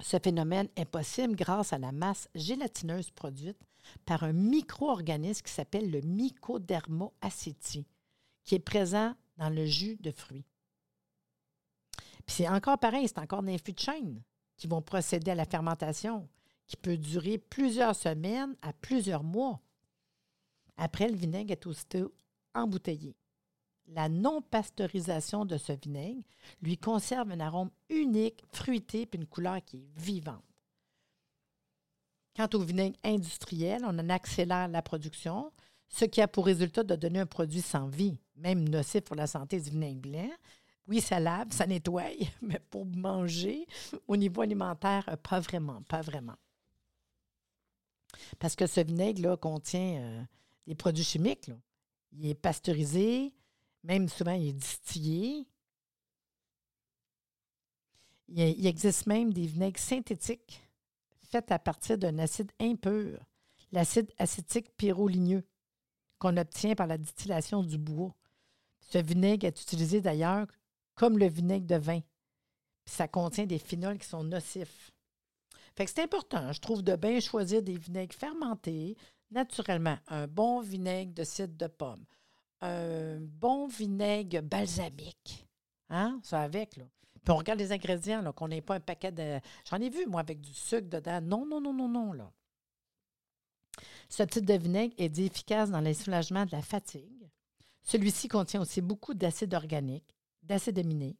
Ce 0.00 0.18
phénomène 0.18 0.68
est 0.74 0.86
possible 0.86 1.36
grâce 1.36 1.72
à 1.72 1.78
la 1.78 1.92
masse 1.92 2.28
gélatineuse 2.34 3.10
produite 3.12 3.60
par 4.04 4.22
un 4.24 4.32
micro-organisme 4.32 5.42
qui 5.42 5.52
s'appelle 5.52 5.90
le 5.90 6.00
mycodermoacétie, 6.00 7.86
qui 8.44 8.54
est 8.54 8.60
présent 8.60 9.14
dans 9.36 9.50
le 9.50 9.66
jus 9.66 9.96
de 10.00 10.10
fruits. 10.10 10.46
C'est 12.26 12.48
encore 12.48 12.78
pareil, 12.78 13.08
c'est 13.08 13.18
encore 13.18 13.42
des 13.42 13.58
fûts 13.58 13.72
de 13.72 13.80
chêne 13.80 14.22
qui 14.56 14.66
vont 14.66 14.82
procéder 14.82 15.32
à 15.32 15.34
la 15.34 15.44
fermentation, 15.44 16.28
qui 16.66 16.76
peut 16.76 16.96
durer 16.96 17.38
plusieurs 17.38 17.96
semaines 17.96 18.56
à 18.62 18.72
plusieurs 18.72 19.24
mois. 19.24 19.60
Après, 20.76 21.08
le 21.08 21.16
vinaigre 21.16 21.52
est 21.52 21.66
aussitôt 21.66 22.14
embouteillé. 22.54 23.16
La 23.88 24.08
non-pasteurisation 24.08 25.44
de 25.44 25.58
ce 25.58 25.72
vinaigre 25.72 26.22
lui 26.62 26.78
conserve 26.78 27.30
un 27.32 27.40
arôme 27.40 27.70
unique, 27.88 28.42
fruité, 28.52 29.06
puis 29.06 29.20
une 29.20 29.26
couleur 29.26 29.62
qui 29.64 29.78
est 29.78 29.98
vivante. 30.00 30.44
Quant 32.36 32.48
au 32.54 32.60
vinaigre 32.60 32.96
industriel, 33.04 33.82
on 33.84 33.98
en 33.98 34.08
accélère 34.08 34.68
la 34.68 34.82
production, 34.82 35.52
ce 35.88 36.06
qui 36.06 36.22
a 36.22 36.28
pour 36.28 36.46
résultat 36.46 36.82
de 36.82 36.96
donner 36.96 37.20
un 37.20 37.26
produit 37.26 37.60
sans 37.60 37.86
vie, 37.88 38.16
même 38.36 38.68
nocif 38.68 39.02
pour 39.02 39.16
la 39.16 39.26
santé 39.26 39.60
du 39.60 39.70
vinaigre 39.70 40.00
blanc. 40.00 40.30
Oui, 40.88 41.00
ça 41.00 41.20
lave, 41.20 41.52
ça 41.52 41.66
nettoie, 41.66 42.04
mais 42.42 42.58
pour 42.70 42.86
manger, 42.86 43.66
au 44.08 44.16
niveau 44.16 44.40
alimentaire, 44.40 45.04
euh, 45.08 45.16
pas 45.16 45.40
vraiment, 45.40 45.82
pas 45.82 46.00
vraiment. 46.00 46.36
Parce 48.38 48.56
que 48.56 48.66
ce 48.66 48.80
vinaigre-là 48.80 49.36
contient 49.36 50.00
euh, 50.00 50.22
des 50.66 50.74
produits 50.74 51.04
chimiques. 51.04 51.50
Il 52.12 52.26
est 52.26 52.34
pasteurisé, 52.34 53.32
même 53.84 54.08
souvent 54.08 54.32
il 54.32 54.48
est 54.48 54.52
distillé. 54.52 55.46
Il, 58.28 58.66
existe 58.66 59.06
même 59.06 59.32
des 59.32 59.46
vinaigres 59.46 59.78
synthétiques 59.78 60.62
faits 61.32 61.50
à 61.50 61.58
partir 61.58 61.98
d'un 61.98 62.18
acide 62.18 62.52
impur, 62.60 63.18
l'acide 63.72 64.12
acétique 64.18 64.76
pyroligneux, 64.76 65.44
qu'on 66.18 66.36
obtient 66.36 66.74
par 66.74 66.86
la 66.86 66.98
distillation 66.98 67.62
du 67.62 67.78
bois. 67.78 68.14
Ce 68.80 68.98
vinaigre 68.98 69.46
est 69.46 69.62
utilisé 69.62 70.00
d'ailleurs 70.00 70.46
comme 70.94 71.18
le 71.18 71.26
vinaigre 71.26 71.66
de 71.66 71.76
vin. 71.76 72.00
ça 72.84 73.08
contient 73.08 73.46
des 73.46 73.58
phénols 73.58 73.98
qui 73.98 74.06
sont 74.06 74.24
nocifs. 74.24 74.90
Fait 75.74 75.84
que 75.86 75.90
c'est 75.90 76.02
important, 76.02 76.52
je 76.52 76.60
trouve, 76.60 76.82
de 76.82 76.96
bien 76.96 77.20
choisir 77.20 77.62
des 77.62 77.78
vinaigres 77.78 78.14
fermentés 78.14 78.96
naturellement. 79.30 79.96
Un 80.08 80.26
bon 80.26 80.60
vinaigre 80.60 81.14
de 81.14 81.24
cidre 81.24 81.56
de 81.56 81.66
pomme, 81.66 82.04
un 82.60 83.18
bon 83.20 83.68
vinaigre 83.68 84.42
balsamique. 84.42 85.46
Hein? 85.88 86.20
Ça 86.22 86.42
avec, 86.42 86.76
là. 86.76 86.84
Puis 87.24 87.32
on 87.32 87.36
regarde 87.36 87.58
les 87.58 87.72
ingrédients, 87.72 88.32
qu'on 88.32 88.48
n'ait 88.48 88.60
pas 88.60 88.76
un 88.76 88.80
paquet 88.80 89.12
de. 89.12 89.38
J'en 89.70 89.78
ai 89.78 89.90
vu, 89.90 90.06
moi, 90.06 90.20
avec 90.20 90.40
du 90.40 90.52
sucre 90.52 90.88
dedans. 90.88 91.20
Non, 91.20 91.46
non, 91.46 91.60
non, 91.60 91.72
non, 91.72 91.88
non, 91.88 92.12
là. 92.12 92.32
Ce 94.08 94.22
type 94.24 94.44
de 94.44 94.54
vinaigre 94.54 94.94
est 94.98 95.18
efficace 95.18 95.70
dans 95.70 95.80
le 95.80 95.94
soulagement 95.94 96.44
de 96.44 96.52
la 96.52 96.62
fatigue. 96.62 97.30
Celui-ci 97.82 98.28
contient 98.28 98.60
aussi 98.60 98.80
beaucoup 98.80 99.14
d'acide 99.14 99.54
organique, 99.54 100.14
d'acide 100.42 100.78
aminé. 100.78 101.16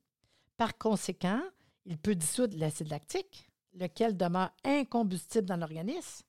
Par 0.57 0.77
conséquent, 0.77 1.41
il 1.87 1.99
peut 1.99 2.15
dissoudre 2.15 2.57
l'acide 2.59 2.91
lactique, 2.91 3.49
lequel 3.75 4.17
demeure 4.17 4.53
incombustible 4.65 5.47
dans 5.47 5.57
l'organisme. 5.57 6.25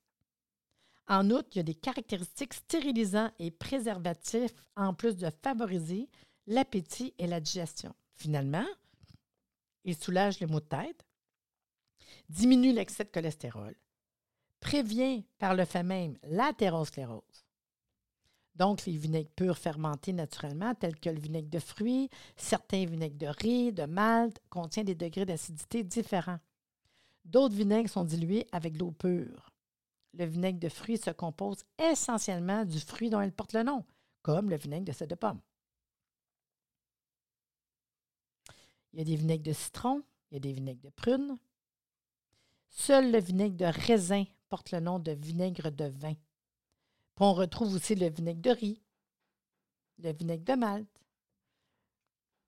En 1.08 1.30
outre, 1.32 1.50
il 1.51 1.58
y 1.58 1.60
a 1.60 1.63
des 1.63 1.75
caractéristiques 1.75 2.54
stérilisants 2.54 3.32
et 3.39 3.52
préservatifs 3.52 4.54
en 4.76 4.93
plus 4.93 5.17
de 5.17 5.30
favoriser 5.43 6.10
l'appétit 6.48 7.13
et 7.17 7.28
la 7.28 7.41
digestion. 7.41 7.93
Finalement, 8.15 8.65
il 9.84 9.96
soulage 9.96 10.39
les 10.39 10.48
maux 10.48 10.60
de 10.60 10.65
tête, 10.65 11.06
diminue 12.30 12.74
l'excès 12.74 13.04
de 13.04 13.10
cholestérol, 13.10 13.76
prévient 14.60 15.26
par 15.39 15.56
le 15.56 15.65
fait 15.65 15.84
même 15.84 16.17
l'athérosclérose. 16.24 17.46
Donc, 18.56 18.86
les 18.86 18.98
vinaigres 18.98 19.32
purs 19.36 19.58
fermentés 19.58 20.13
naturellement, 20.13 20.76
tels 20.76 21.00
que 21.00 21.10
le 21.10 21.19
vinaigre 21.19 21.50
de 21.50 21.60
fruits, 21.60 22.10
certains 22.38 22.86
vinaigres 22.86 23.17
de 23.17 23.28
riz, 23.28 23.74
de 23.74 23.86
malt, 23.86 24.39
contiennent 24.50 24.86
des 24.86 24.96
degrés 24.96 25.26
d'acidité 25.26 25.84
différents. 25.84 26.39
D'autres 27.26 27.56
vinaigres 27.56 27.89
sont 27.89 28.04
dilués 28.04 28.48
avec 28.52 28.78
l'eau 28.78 28.91
pure. 28.91 29.52
Le 30.13 30.26
vinaigre 30.26 30.60
de 30.60 30.69
fruits 30.69 30.98
se 30.98 31.10
compose 31.10 31.63
essentiellement 31.80 32.63
du 32.63 32.80
fruit 32.80 33.10
dont 33.10 33.22
elle 33.22 33.32
porte 33.32 33.54
le 33.54 33.63
nom, 33.63 33.84
comme 34.22 34.52
le 34.52 34.58
vinaigre 34.58 34.86
de 34.86 34.91
cidre 34.91 35.08
de 35.08 35.15
pomme. 35.15 35.41
Il 38.93 38.99
y 38.99 39.01
a 39.01 39.06
des 39.06 39.15
vinaigres 39.15 39.43
de 39.43 39.53
citron, 39.53 40.03
il 40.29 40.36
y 40.36 40.38
a 40.38 40.39
des 40.39 40.53
vinaigres 40.53 40.84
de 40.84 40.89
prune. 40.89 41.38
Seul 42.69 43.12
le 43.12 43.19
vinaigre 43.19 43.58
de 43.58 43.65
raisin 43.65 44.25
porte 44.49 44.71
le 44.71 44.79
nom 44.79 44.99
de 44.99 45.12
vinaigre 45.12 45.71
de 45.71 45.86
vin. 45.86 46.15
On 47.19 47.34
retrouve 47.34 47.75
aussi 47.75 47.95
le 47.95 48.10
vinaigre 48.10 48.41
de 48.41 48.49
riz, 48.49 48.82
le 49.99 50.12
vinaigre 50.12 50.43
de 50.43 50.53
malt. 50.60 50.88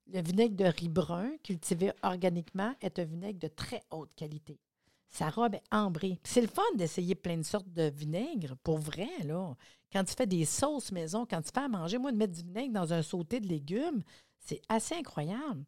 Le 0.07 0.21
vinaigre 0.21 0.55
de 0.55 0.65
riz 0.65 0.89
brun, 0.89 1.37
cultivé 1.43 1.91
organiquement, 2.03 2.75
est 2.81 2.99
un 2.99 3.05
vinaigre 3.05 3.39
de 3.39 3.47
très 3.47 3.83
haute 3.89 4.13
qualité. 4.15 4.59
Sa 5.07 5.29
robe 5.29 5.55
est 5.55 5.63
ambrée. 5.71 6.19
C'est 6.23 6.41
le 6.41 6.47
fun 6.47 6.61
d'essayer 6.75 7.15
plein 7.15 7.37
de 7.37 7.43
sortes 7.43 7.71
de 7.71 7.89
vinaigre, 7.89 8.55
pour 8.63 8.77
vrai, 8.77 9.09
là. 9.23 9.55
Quand 9.91 10.03
tu 10.03 10.13
fais 10.13 10.27
des 10.27 10.45
sauces 10.45 10.91
maison, 10.91 11.25
quand 11.25 11.41
tu 11.41 11.51
fais 11.53 11.61
à 11.61 11.67
manger, 11.69 11.97
moi, 11.97 12.11
de 12.11 12.17
mettre 12.17 12.33
du 12.33 12.41
vinaigre 12.41 12.73
dans 12.73 12.91
un 12.91 13.01
sauté 13.01 13.39
de 13.39 13.47
légumes, 13.47 14.03
c'est 14.39 14.61
assez 14.67 14.95
incroyable. 14.95 15.65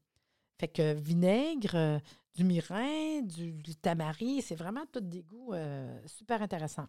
Fait 0.59 0.67
que 0.67 0.93
vinaigre, 0.93 1.75
euh, 1.75 1.99
du 2.35 2.43
mirin, 2.43 3.21
du, 3.21 3.75
tamari, 3.75 4.41
c'est 4.41 4.55
vraiment 4.55 4.85
tout 4.87 5.01
des 5.01 5.23
goûts 5.23 5.53
euh, 5.53 5.99
super 6.07 6.41
intéressants. 6.41 6.87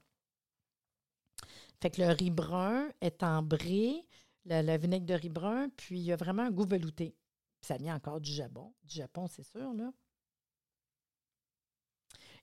Fait 1.80 1.90
que 1.90 2.02
le 2.02 2.08
riz 2.08 2.30
brun 2.30 2.90
est 3.00 3.22
ambré, 3.22 4.04
le, 4.44 4.76
vinaigre 4.76 5.06
de 5.06 5.14
riz 5.14 5.28
brun, 5.28 5.68
puis 5.70 5.98
il 5.98 6.04
y 6.04 6.12
a 6.12 6.16
vraiment 6.16 6.42
un 6.42 6.50
goût 6.50 6.66
velouté. 6.66 7.14
ça 7.60 7.76
vient 7.76 7.94
encore 7.94 8.20
du 8.20 8.32
Japon. 8.32 8.74
Du 8.82 8.96
Japon, 8.96 9.26
c'est 9.26 9.44
sûr, 9.44 9.72
là. 9.74 9.92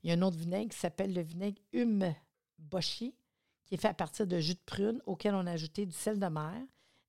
Il 0.04 0.10
y 0.10 0.12
a 0.12 0.16
un 0.16 0.22
autre 0.22 0.38
vinaigre 0.38 0.72
qui 0.72 0.78
s'appelle 0.78 1.14
le 1.14 1.22
vinaigre 1.22 1.60
umeboshi, 1.74 3.16
qui 3.66 3.74
est 3.74 3.78
fait 3.78 3.88
à 3.88 3.94
partir 3.94 4.28
de 4.28 4.40
jus 4.40 4.54
de 4.54 4.60
prune 4.64 5.02
auquel 5.08 5.34
on 5.34 5.48
a 5.48 5.52
ajouté 5.52 5.86
du 5.88 5.96
sel 5.96 6.20
de 6.20 6.28
mer, 6.28 6.62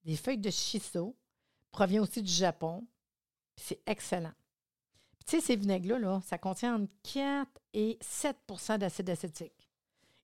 des 0.05 0.17
feuilles 0.17 0.39
de 0.39 0.51
shiso, 0.51 1.15
provient 1.71 2.03
aussi 2.03 2.23
du 2.23 2.33
Japon. 2.33 2.87
C'est 3.57 3.81
excellent. 3.87 4.33
Tu 5.27 5.37
sais, 5.37 5.40
ces 5.40 5.57
vinaigres-là, 5.57 6.21
ça 6.25 6.38
contient 6.38 6.77
entre 6.77 6.92
4 7.03 7.51
et 7.75 7.99
7% 8.01 8.79
d'acide 8.79 9.11
acétique. 9.11 9.69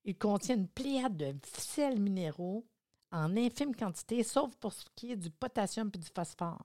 Il 0.05 0.16
contient 0.16 0.57
une 0.57 0.68
pléiade 0.68 1.16
de 1.16 1.35
sels 1.45 2.01
minéraux 2.01 2.64
en 3.11 3.37
infime 3.37 3.75
quantité, 3.75 4.23
sauf 4.23 4.55
pour 4.57 4.73
ce 4.73 4.85
qui 4.95 5.12
est 5.12 5.16
du 5.16 5.31
potassium 5.31 5.90
et 5.95 5.99
du 5.99 6.09
phosphore. 6.14 6.64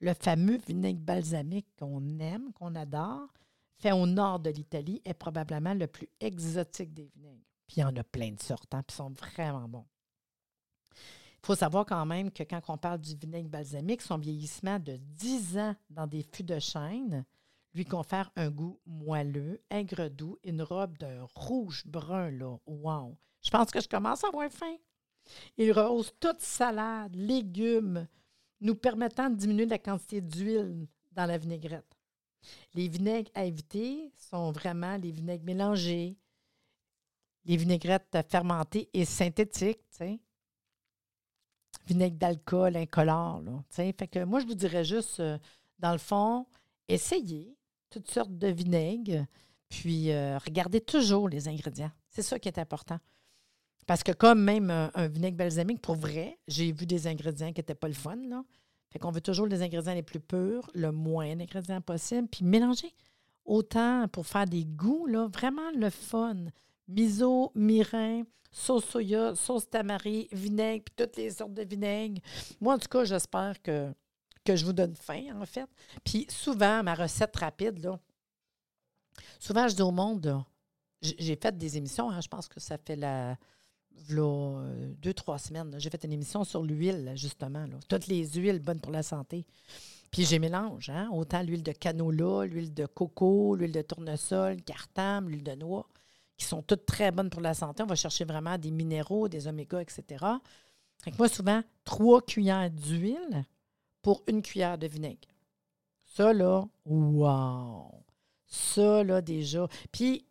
Le 0.00 0.12
fameux 0.14 0.58
vinaigre 0.58 1.00
balsamique 1.00 1.68
qu'on 1.78 2.18
aime, 2.18 2.52
qu'on 2.52 2.74
adore, 2.74 3.32
fait 3.78 3.92
au 3.92 4.06
nord 4.06 4.40
de 4.40 4.50
l'Italie, 4.50 5.00
est 5.04 5.14
probablement 5.14 5.74
le 5.74 5.86
plus 5.86 6.08
exotique 6.20 6.92
des 6.92 7.10
vinaigres. 7.14 7.46
Puis 7.66 7.76
il 7.78 7.80
y 7.80 7.84
en 7.84 7.96
a 7.96 8.04
plein 8.04 8.32
de 8.32 8.42
sortes, 8.42 8.74
hein, 8.74 8.82
puis 8.82 8.94
ils 8.94 8.98
sont 8.98 9.10
vraiment 9.10 9.68
bons. 9.68 9.86
Il 11.44 11.48
faut 11.48 11.56
savoir 11.56 11.84
quand 11.84 12.06
même 12.06 12.30
que 12.30 12.42
quand 12.42 12.62
on 12.68 12.78
parle 12.78 13.02
du 13.02 13.14
vinaigre 13.16 13.50
balsamique, 13.50 14.00
son 14.00 14.16
vieillissement 14.16 14.78
de 14.78 14.96
10 14.96 15.58
ans 15.58 15.76
dans 15.90 16.06
des 16.06 16.22
fûts 16.22 16.42
de 16.42 16.58
chêne 16.58 17.26
lui 17.74 17.84
confère 17.84 18.30
un 18.34 18.48
goût 18.48 18.80
moelleux, 18.86 19.60
aigre 19.68 20.08
doux, 20.08 20.38
une 20.42 20.62
robe 20.62 20.96
d'un 20.96 21.26
rouge 21.34 21.82
brun, 21.84 22.30
là. 22.30 22.56
Wow! 22.66 23.18
Je 23.42 23.50
pense 23.50 23.70
que 23.70 23.82
je 23.82 23.86
commence 23.86 24.24
à 24.24 24.28
avoir 24.28 24.50
faim. 24.50 24.74
Il 25.58 25.70
rehausse 25.72 26.14
toute 26.18 26.40
salade, 26.40 27.14
légumes, 27.14 28.08
nous 28.62 28.74
permettant 28.74 29.28
de 29.28 29.36
diminuer 29.36 29.66
la 29.66 29.78
quantité 29.78 30.22
d'huile 30.22 30.86
dans 31.12 31.26
la 31.26 31.36
vinaigrette. 31.36 31.94
Les 32.72 32.88
vinaigres 32.88 33.30
à 33.34 33.44
éviter 33.44 34.10
sont 34.30 34.50
vraiment 34.50 34.96
les 34.96 35.10
vinaigres 35.10 35.44
mélangés, 35.44 36.16
les 37.44 37.58
vinaigrettes 37.58 38.16
fermentées 38.30 38.88
et 38.94 39.04
synthétiques, 39.04 39.82
Vinaigre 41.86 42.16
d'alcool 42.16 42.76
incolore, 42.76 43.42
là, 43.42 43.62
Fait 43.70 43.92
que 44.08 44.24
moi, 44.24 44.40
je 44.40 44.46
vous 44.46 44.54
dirais 44.54 44.84
juste, 44.84 45.20
euh, 45.20 45.38
dans 45.78 45.92
le 45.92 45.98
fond, 45.98 46.46
essayez 46.88 47.56
toutes 47.90 48.10
sortes 48.10 48.36
de 48.36 48.48
vinaigres, 48.48 49.26
puis 49.68 50.10
euh, 50.10 50.38
regardez 50.38 50.80
toujours 50.80 51.28
les 51.28 51.46
ingrédients. 51.48 51.90
C'est 52.08 52.22
ça 52.22 52.38
qui 52.38 52.48
est 52.48 52.58
important. 52.58 52.98
Parce 53.86 54.02
que 54.02 54.12
comme 54.12 54.42
même 54.42 54.70
un, 54.70 55.08
vinaigre 55.08 55.36
balsamique, 55.36 55.82
pour 55.82 55.96
vrai, 55.96 56.38
j'ai 56.48 56.72
vu 56.72 56.86
des 56.86 57.06
ingrédients 57.06 57.52
qui 57.52 57.60
n'étaient 57.60 57.74
pas 57.74 57.88
le 57.88 57.94
fun, 57.94 58.16
là. 58.16 58.42
Fait 58.90 58.98
qu'on 58.98 59.10
veut 59.10 59.20
toujours 59.20 59.46
les 59.46 59.60
ingrédients 59.60 59.94
les 59.94 60.04
plus 60.04 60.20
purs, 60.20 60.70
le 60.72 60.92
moins 60.92 61.34
d'ingrédients 61.34 61.80
possible, 61.80 62.28
puis 62.28 62.44
mélanger. 62.44 62.94
Autant 63.44 64.06
pour 64.08 64.26
faire 64.26 64.46
des 64.46 64.64
goûts, 64.64 65.06
vraiment 65.32 65.70
le 65.74 65.90
fun. 65.90 66.36
Miso, 66.88 67.52
mirin, 67.54 68.24
sauce 68.50 68.84
soya, 68.84 69.34
sauce 69.34 69.68
tamari, 69.68 70.28
vinaigre, 70.32 70.84
puis 70.84 70.94
toutes 70.96 71.16
les 71.16 71.30
sortes 71.30 71.54
de 71.54 71.64
vinaigres. 71.64 72.20
Moi, 72.60 72.74
en 72.74 72.78
tout 72.78 72.88
cas, 72.88 73.04
j'espère 73.04 73.60
que, 73.62 73.92
je 74.46 74.64
vous 74.64 74.72
donne 74.72 74.94
faim, 74.94 75.40
en 75.40 75.46
fait. 75.46 75.68
Puis 76.04 76.26
souvent, 76.28 76.82
ma 76.82 76.94
recette 76.94 77.34
rapide, 77.36 77.82
là, 77.82 77.98
souvent, 79.40 79.68
je 79.68 79.74
dis 79.74 79.82
au 79.82 79.90
monde, 79.90 80.44
j'ai 81.00 81.36
fait 81.36 81.56
des 81.56 81.76
émissions, 81.76 82.10
hein, 82.10 82.20
je 82.20 82.28
pense 82.28 82.48
que 82.48 82.60
ça 82.60 82.78
fait 82.78 82.96
la 82.96 83.36
euh, 84.10 84.94
deux, 85.00 85.14
trois 85.14 85.38
semaines. 85.38 85.74
J'ai 85.78 85.90
fait 85.90 86.04
une 86.04 86.12
émission 86.12 86.44
sur 86.44 86.62
l'huile, 86.62 87.12
justement. 87.14 87.66
Toutes 87.88 88.06
les 88.06 88.26
huiles 88.26 88.60
bonnes 88.60 88.80
pour 88.80 88.92
la 88.92 89.02
santé. 89.02 89.46
Puis 90.10 90.24
j'ai 90.24 90.38
mélange, 90.38 90.90
hein? 90.90 91.08
autant 91.12 91.42
l'huile 91.42 91.62
de 91.62 91.72
canola, 91.72 92.46
l'huile 92.46 92.72
de 92.72 92.86
coco, 92.86 93.56
l'huile 93.56 93.72
de 93.72 93.82
tournesol, 93.82 94.62
cartame, 94.62 95.28
l'huile 95.28 95.42
de 95.42 95.54
noix, 95.56 95.88
qui 96.36 96.44
sont 96.46 96.62
toutes 96.62 96.86
très 96.86 97.10
bonnes 97.10 97.30
pour 97.30 97.40
la 97.40 97.54
santé. 97.54 97.82
On 97.82 97.86
va 97.86 97.94
chercher 97.94 98.24
vraiment 98.24 98.58
des 98.58 98.70
minéraux, 98.70 99.28
des 99.28 99.46
oméga, 99.46 99.80
etc. 99.80 100.24
Fait 101.02 101.16
moi, 101.18 101.28
souvent, 101.28 101.62
trois 101.84 102.22
cuillères 102.22 102.70
d'huile 102.70 103.44
pour 104.02 104.22
une 104.26 104.42
cuillère 104.42 104.78
de 104.78 104.86
vinaigre. 104.86 105.28
Ça, 106.04 106.32
là, 106.32 106.64
wow! 106.84 108.04
Ça, 108.46 109.02
là, 109.02 109.20
déjà. 109.20 109.66
Puis, 109.90 110.26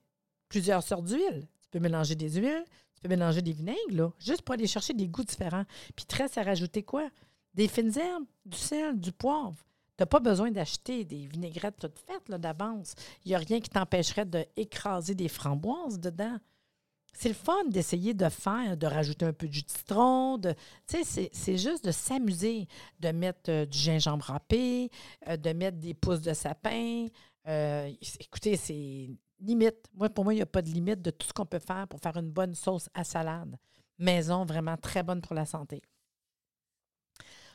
plusieurs 0.50 0.84
sortes 0.84 1.06
d'huile. 1.06 1.48
Tu 1.62 1.70
peux 1.72 1.80
mélanger 1.80 2.16
des 2.16 2.30
huiles, 2.30 2.66
peux 3.04 3.10
mélanger 3.10 3.42
des 3.42 3.52
vinaigres, 3.52 3.78
là, 3.92 4.12
juste 4.18 4.42
pour 4.42 4.54
aller 4.54 4.66
chercher 4.66 4.94
des 4.94 5.08
goûts 5.08 5.24
différents. 5.24 5.66
Puis 5.96 6.06
très 6.06 6.38
à 6.39 6.44
rajouter 6.44 6.84
quoi? 6.84 7.10
Des 7.54 7.68
fines 7.68 7.96
herbes, 7.98 8.26
du 8.46 8.58
sel, 8.58 9.00
du 9.00 9.12
poivre. 9.12 9.58
Tu 9.97 10.01
n'as 10.01 10.08
pas 10.08 10.19
besoin 10.19 10.49
d'acheter 10.49 11.06
des 11.06 11.27
vinaigrettes 11.27 11.77
toutes 11.79 11.99
faites 11.99 12.32
d'avance. 12.39 12.95
Il 13.25 13.29
n'y 13.29 13.36
a 13.36 13.39
rien 13.39 13.60
qui 13.60 13.69
t'empêcherait 13.69 14.25
d'écraser 14.25 15.13
des 15.13 15.27
framboises 15.27 15.99
dedans. 15.99 16.38
C'est 17.15 17.29
le 17.29 17.36
fun 17.36 17.65
d'essayer 17.67 18.15
de 18.15 18.27
faire, 18.27 18.75
de 18.75 18.88
rajouter 18.88 19.25
un 19.25 19.34
peu 19.34 19.47
du 19.47 19.60
citron. 19.60 20.39
De, 20.39 20.56
c'est 20.88 21.58
juste 21.58 21.86
de 21.86 21.91
s'amuser, 21.91 22.67
de 22.99 23.10
mettre 23.10 23.51
euh, 23.51 23.65
du 23.67 23.77
gingembre 23.77 24.25
râpé, 24.25 24.89
euh, 25.27 25.38
de 25.38 25.53
mettre 25.53 25.77
des 25.77 25.93
pousses 25.93 26.21
de 26.21 26.34
sapin. 26.34 27.06
Euh, 27.47 27.91
écoutez, 28.19 28.58
c'est 28.58 29.10
limite. 29.39 29.89
Pour 30.15 30.23
moi, 30.23 30.34
il 30.34 30.38
n'y 30.38 30.41
a 30.41 30.47
pas 30.47 30.63
de 30.63 30.69
limite 30.69 31.03
de 31.03 31.12
tout 31.12 31.27
ce 31.27 31.34
qu'on 31.34 31.45
peut 31.45 31.60
faire 31.60 31.88
pour 31.88 31.99
faire 31.99 32.17
une 32.17 32.32
bonne 32.32 32.56
sauce 32.56 32.89
à 32.95 33.03
salade. 33.03 33.58
Maison, 33.99 34.43
vraiment 34.43 34.75
très 34.75 35.03
bonne 35.03 35.21
pour 35.21 35.36
la 35.36 35.45
santé. 35.45 35.84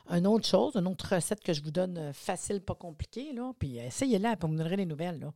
Une 0.09 0.25
autre 0.25 0.47
chose, 0.47 0.75
une 0.75 0.87
autre 0.87 1.15
recette 1.15 1.43
que 1.43 1.53
je 1.53 1.61
vous 1.61 1.71
donne 1.71 1.97
euh, 1.97 2.13
facile, 2.13 2.61
pas 2.61 2.75
compliquée, 2.75 3.31
là, 3.31 3.53
puis 3.57 3.77
essayez-la, 3.77 4.35
pour 4.37 4.49
me 4.49 4.57
donner 4.57 4.77
les 4.77 4.85
nouvelles, 4.85 5.31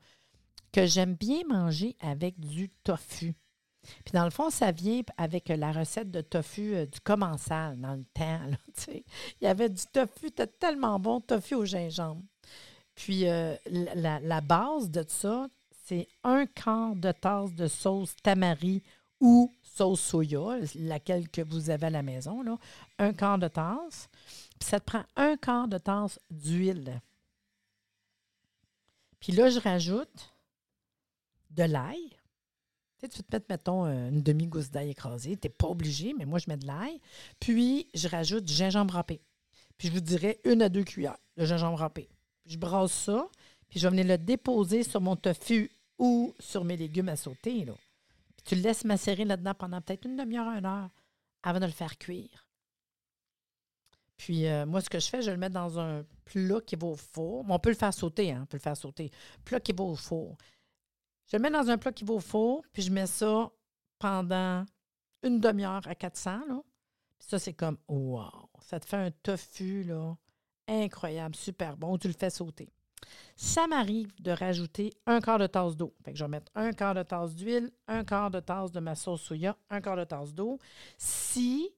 que 0.71 0.85
j'aime 0.87 1.13
bien 1.13 1.41
manger 1.47 1.95
avec 1.99 2.39
du 2.39 2.69
tofu. 2.83 3.35
Puis 4.05 4.13
dans 4.13 4.23
le 4.23 4.31
fond, 4.31 4.49
ça 4.49 4.71
vient 4.71 5.01
avec 5.17 5.49
la 5.49 5.71
recette 5.71 6.09
de 6.09 6.21
tofu 6.21 6.75
euh, 6.75 6.85
du 6.85 6.99
commensal 7.01 7.79
dans 7.79 7.93
le 7.93 8.05
temps. 8.13 8.39
Là, 8.49 8.57
il 8.87 9.03
y 9.43 9.47
avait 9.47 9.69
du 9.69 9.83
tofu, 9.91 10.27
c'était 10.27 10.47
tellement 10.47 10.99
bon, 10.99 11.21
tofu 11.21 11.55
au 11.55 11.65
gingembre. 11.65 12.23
Puis 12.95 13.27
euh, 13.27 13.55
la, 13.65 14.41
base 14.41 14.89
de 14.89 15.03
ça, 15.07 15.47
c'est 15.85 16.07
un 16.23 16.45
quart 16.45 16.95
de 16.95 17.11
tasse 17.11 17.53
de 17.53 17.67
sauce 17.67 18.15
tamari 18.21 18.83
ou 19.19 19.51
sauce 19.61 20.01
soya, 20.01 20.59
laquelle 20.75 21.29
que 21.29 21.41
vous 21.41 21.69
avez 21.69 21.87
à 21.87 21.89
la 21.89 22.03
maison, 22.03 22.43
un 22.99 23.13
quart 23.13 23.39
de 23.39 23.47
tasse. 23.47 24.09
Ça 24.63 24.79
te 24.79 24.85
prend 24.85 25.03
un 25.15 25.37
quart 25.37 25.67
de 25.67 25.77
tasse 25.77 26.19
d'huile. 26.31 27.01
Puis 29.19 29.31
là, 29.31 29.49
je 29.49 29.59
rajoute 29.59 30.33
de 31.51 31.63
l'ail. 31.63 32.09
Tu, 32.97 33.01
sais, 33.01 33.09
tu 33.09 33.23
te 33.23 33.35
mets, 33.35 33.43
mettons, 33.49 33.85
une 33.85 34.21
demi-gousse 34.21 34.71
d'ail 34.71 34.89
écrasée. 34.89 35.37
Tu 35.37 35.47
n'es 35.47 35.53
pas 35.53 35.67
obligé, 35.67 36.13
mais 36.17 36.25
moi, 36.25 36.39
je 36.39 36.49
mets 36.49 36.57
de 36.57 36.65
l'ail. 36.65 36.99
Puis, 37.39 37.87
je 37.93 38.07
rajoute 38.07 38.45
du 38.45 38.53
gingembre 38.53 38.93
râpé. 38.93 39.21
Puis, 39.77 39.89
je 39.89 39.93
vous 39.93 40.01
dirais 40.01 40.39
une 40.45 40.61
à 40.61 40.69
deux 40.69 40.83
cuillères 40.83 41.17
de 41.37 41.45
gingembre 41.45 41.79
râpé. 41.79 42.09
Puis, 42.43 42.53
je 42.53 42.57
brasse 42.57 42.91
ça. 42.91 43.29
Puis 43.73 43.79
je 43.79 43.87
vais 43.87 44.03
venir 44.03 44.05
le 44.05 44.19
déposer 44.19 44.83
sur 44.83 45.01
mon 45.01 45.15
tofu 45.15 45.71
ou 45.97 46.35
sur 46.39 46.63
mes 46.63 46.77
légumes 46.77 47.09
à 47.09 47.15
sauter. 47.15 47.65
Là. 47.65 47.73
Puis 48.35 48.45
tu 48.45 48.55
le 48.55 48.61
laisses 48.61 48.85
macérer 48.85 49.25
là-dedans 49.25 49.55
pendant 49.55 49.81
peut-être 49.81 50.05
une 50.05 50.15
demi-heure, 50.15 50.47
une 50.55 50.67
heure 50.67 50.91
avant 51.41 51.59
de 51.59 51.65
le 51.65 51.71
faire 51.71 51.97
cuire. 51.97 52.45
Puis 54.17 54.47
euh, 54.47 54.65
moi, 54.65 54.81
ce 54.81 54.89
que 54.89 54.99
je 54.99 55.07
fais, 55.07 55.21
je 55.21 55.31
le 55.31 55.37
mets 55.37 55.49
dans 55.49 55.79
un 55.79 56.05
plat 56.25 56.61
qui 56.61 56.75
va 56.75 56.87
au 56.87 56.95
four. 56.95 57.45
on 57.47 57.59
peut 57.59 57.69
le 57.69 57.75
faire 57.75 57.93
sauter, 57.93 58.31
hein? 58.31 58.41
On 58.43 58.45
peut 58.45 58.57
le 58.57 58.61
faire 58.61 58.77
sauter. 58.77 59.11
Plat 59.43 59.59
qui 59.59 59.73
va 59.73 59.83
au 59.83 59.95
four. 59.95 60.37
Je 61.31 61.37
le 61.37 61.41
mets 61.41 61.49
dans 61.49 61.69
un 61.69 61.77
plat 61.77 61.91
qui 61.91 62.03
va 62.03 62.13
au 62.13 62.19
four, 62.19 62.63
puis 62.71 62.81
je 62.81 62.91
mets 62.91 63.07
ça 63.07 63.51
pendant 63.99 64.65
une 65.23 65.39
demi-heure 65.39 65.87
à 65.87 65.95
400. 65.95 66.41
Là. 66.47 66.61
Puis 67.17 67.27
ça, 67.29 67.39
c'est 67.39 67.53
comme, 67.53 67.77
wow! 67.87 68.49
Ça 68.61 68.79
te 68.79 68.85
fait 68.85 68.97
un 68.97 69.11
tofu, 69.11 69.83
là, 69.83 70.15
incroyable, 70.67 71.35
super 71.35 71.77
bon. 71.77 71.97
Tu 71.97 72.07
le 72.07 72.13
fais 72.13 72.29
sauter. 72.29 72.69
Ça 73.35 73.67
m'arrive 73.67 74.13
de 74.21 74.31
rajouter 74.31 74.93
un 75.05 75.19
quart 75.19 75.39
de 75.39 75.47
tasse 75.47 75.75
d'eau. 75.75 75.93
Fait 76.03 76.13
que 76.13 76.17
je 76.17 76.23
vais 76.23 76.29
mettre 76.29 76.51
un 76.55 76.71
quart 76.71 76.93
de 76.93 77.03
tasse 77.03 77.35
d'huile, 77.35 77.71
un 77.87 78.03
quart 78.03 78.31
de 78.31 78.39
tasse 78.39 78.71
de 78.71 78.79
ma 78.79 78.95
sauce 78.95 79.21
soya, 79.21 79.57
un 79.69 79.81
quart 79.81 79.97
de 79.97 80.03
tasse 80.03 80.33
d'eau. 80.33 80.59
Si, 80.97 81.73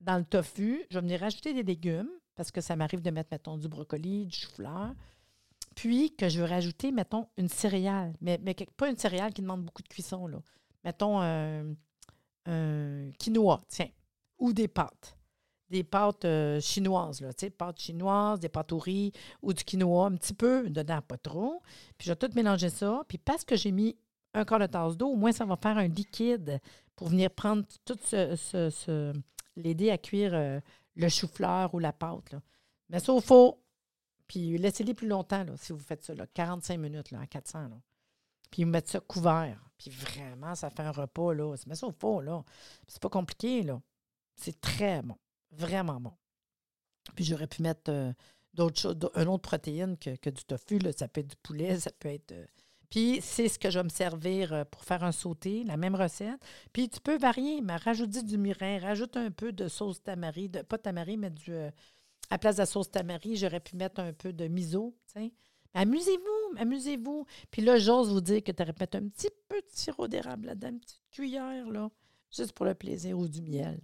dans 0.00 0.18
le 0.18 0.24
tofu, 0.24 0.84
je 0.90 0.96
vais 0.96 1.02
venir 1.02 1.20
rajouter 1.20 1.54
des 1.54 1.62
légumes, 1.62 2.10
parce 2.34 2.50
que 2.50 2.60
ça 2.60 2.76
m'arrive 2.76 3.02
de 3.02 3.10
mettre, 3.10 3.30
mettons, 3.32 3.56
du 3.56 3.68
brocoli, 3.68 4.26
du 4.26 4.36
chou-fleur, 4.36 4.94
puis 5.74 6.14
que 6.14 6.28
je 6.28 6.40
veux 6.40 6.46
rajouter, 6.46 6.92
mettons, 6.92 7.28
une 7.36 7.48
céréale, 7.48 8.14
mais, 8.20 8.38
mais 8.42 8.54
pas 8.76 8.88
une 8.88 8.96
céréale 8.96 9.32
qui 9.32 9.42
demande 9.42 9.64
beaucoup 9.64 9.82
de 9.82 9.88
cuisson, 9.88 10.26
là. 10.26 10.38
Mettons 10.84 11.20
un 11.20 11.74
quinoa, 13.18 13.60
tiens, 13.68 13.90
ou 14.38 14.52
des 14.52 14.68
pâtes 14.68 15.18
des 15.70 15.84
pâtes 15.84 16.24
euh, 16.24 16.60
chinoises, 16.60 17.20
là, 17.20 17.32
tu 17.32 17.46
sais, 17.46 17.50
pâtes 17.50 17.80
chinoises, 17.80 18.40
des 18.40 18.48
pâtes 18.48 18.72
au 18.72 18.78
riz 18.78 19.12
ou 19.42 19.52
du 19.52 19.62
quinoa, 19.64 20.06
un 20.06 20.16
petit 20.16 20.34
peu, 20.34 20.68
dedans, 20.70 21.00
pas 21.02 21.18
trop. 21.18 21.62
Puis 21.96 22.06
je 22.06 22.12
vais 22.12 22.16
tout 22.16 22.30
mélanger 22.34 22.70
ça. 22.70 23.02
Puis 23.08 23.18
parce 23.18 23.44
que 23.44 23.56
j'ai 23.56 23.72
mis 23.72 23.96
un 24.34 24.44
quart 24.44 24.58
de 24.58 24.66
tasse 24.66 24.96
d'eau, 24.96 25.08
au 25.08 25.16
moins 25.16 25.32
ça 25.32 25.44
va 25.44 25.56
faire 25.56 25.76
un 25.78 25.88
liquide 25.88 26.60
pour 26.96 27.08
venir 27.08 27.30
prendre 27.30 27.64
tout 27.84 27.98
ce, 28.04 29.12
l'aider 29.58 29.90
à 29.90 29.98
cuire 29.98 30.34
euh, 30.34 30.60
le 30.96 31.08
chou-fleur 31.08 31.74
ou 31.74 31.78
la 31.78 31.92
pâte. 31.92 32.32
Là. 32.32 32.40
Mais 32.88 33.00
ça 33.00 33.12
au 33.12 33.20
four, 33.20 33.58
puis 34.26 34.58
laissez-les 34.58 34.94
plus 34.94 35.08
longtemps 35.08 35.44
là, 35.44 35.56
si 35.56 35.72
vous 35.72 35.78
faites 35.78 36.04
ça, 36.04 36.14
là, 36.14 36.26
45 36.26 36.78
minutes 36.78 37.10
là, 37.10 37.20
à 37.20 37.26
400. 37.26 37.68
Là. 37.68 37.80
Puis 38.50 38.64
vous 38.64 38.70
mettez 38.70 38.92
ça 38.92 39.00
couvert. 39.00 39.58
Puis 39.78 39.90
vraiment, 39.90 40.54
ça 40.54 40.70
fait 40.70 40.82
un 40.82 40.90
repas. 40.90 41.32
Là. 41.32 41.54
Mais 41.66 41.74
ça 41.74 41.86
au 41.86 41.92
four, 41.92 42.22
là. 42.22 42.42
C'est 42.86 43.00
pas 43.00 43.08
compliqué, 43.08 43.62
là. 43.62 43.80
C'est 44.36 44.60
très 44.60 45.02
bon. 45.02 45.16
Vraiment 45.52 46.00
bon. 46.00 46.12
Puis 47.14 47.24
j'aurais 47.24 47.46
pu 47.46 47.62
mettre 47.62 47.90
euh, 47.90 48.12
d'autres 48.54 48.78
choses, 48.78 48.96
une 49.16 49.28
autre 49.28 49.42
protéine 49.42 49.96
que, 49.96 50.30
du 50.30 50.44
tofu. 50.44 50.78
Là. 50.78 50.92
Ça 50.92 51.08
peut 51.08 51.20
être 51.20 51.30
du 51.30 51.36
poulet, 51.36 51.78
ça 51.78 51.90
peut 51.98 52.08
être. 52.08 52.34
Euh, 52.88 52.90
puis 52.90 53.20
c'est 53.22 53.48
ce 53.48 53.58
que 53.58 53.70
je 53.70 53.78
vais 53.78 53.84
me 53.84 53.88
servir 53.88 54.52
euh, 54.52 54.64
pour 54.64 54.84
faire 54.84 55.04
un 55.04 55.12
sauté, 55.12 55.64
la 55.64 55.76
même 55.76 55.94
recette. 55.94 56.40
Puis 56.72 56.88
tu 56.88 57.00
peux 57.00 57.16
varier, 57.18 57.60
mais 57.60 57.76
rajoute 57.76 58.10
du 58.10 58.38
mirin, 58.38 58.78
rajoute 58.78 59.16
un 59.16 59.30
peu 59.30 59.52
de 59.52 59.68
sauce 59.68 60.02
tamari, 60.02 60.48
de, 60.48 60.62
pas 60.62 60.78
tamari, 60.78 61.16
mais 61.16 61.30
du. 61.30 61.54
à 61.54 61.70
la 62.30 62.38
place 62.38 62.56
de 62.56 62.62
la 62.62 62.66
sauce 62.66 62.90
tamari, 62.90 63.36
j'aurais 63.36 63.60
pu 63.60 63.76
mettre 63.76 64.00
un 64.00 64.12
peu 64.12 64.32
de 64.32 64.48
miso. 64.48 64.96
Amusez-vous, 65.74 66.58
amusez-vous. 66.58 67.26
Puis 67.50 67.62
là, 67.62 67.78
j'ose 67.78 68.10
vous 68.10 68.20
dire 68.20 68.42
que 68.42 68.52
tu 68.52 68.62
aurais 68.62 68.72
pu 68.72 68.80
mettre 68.80 68.96
un 68.96 69.08
petit 69.08 69.30
peu 69.48 69.56
de 69.56 69.68
sirop 69.68 70.08
d'érable 70.08 70.46
là-dedans, 70.46 70.70
une 70.70 70.80
petite 70.80 71.02
cuillère, 71.10 71.68
là, 71.68 71.90
juste 72.34 72.52
pour 72.52 72.66
le 72.66 72.74
plaisir 72.74 73.18
ou 73.18 73.28
du 73.28 73.42
miel. 73.42 73.80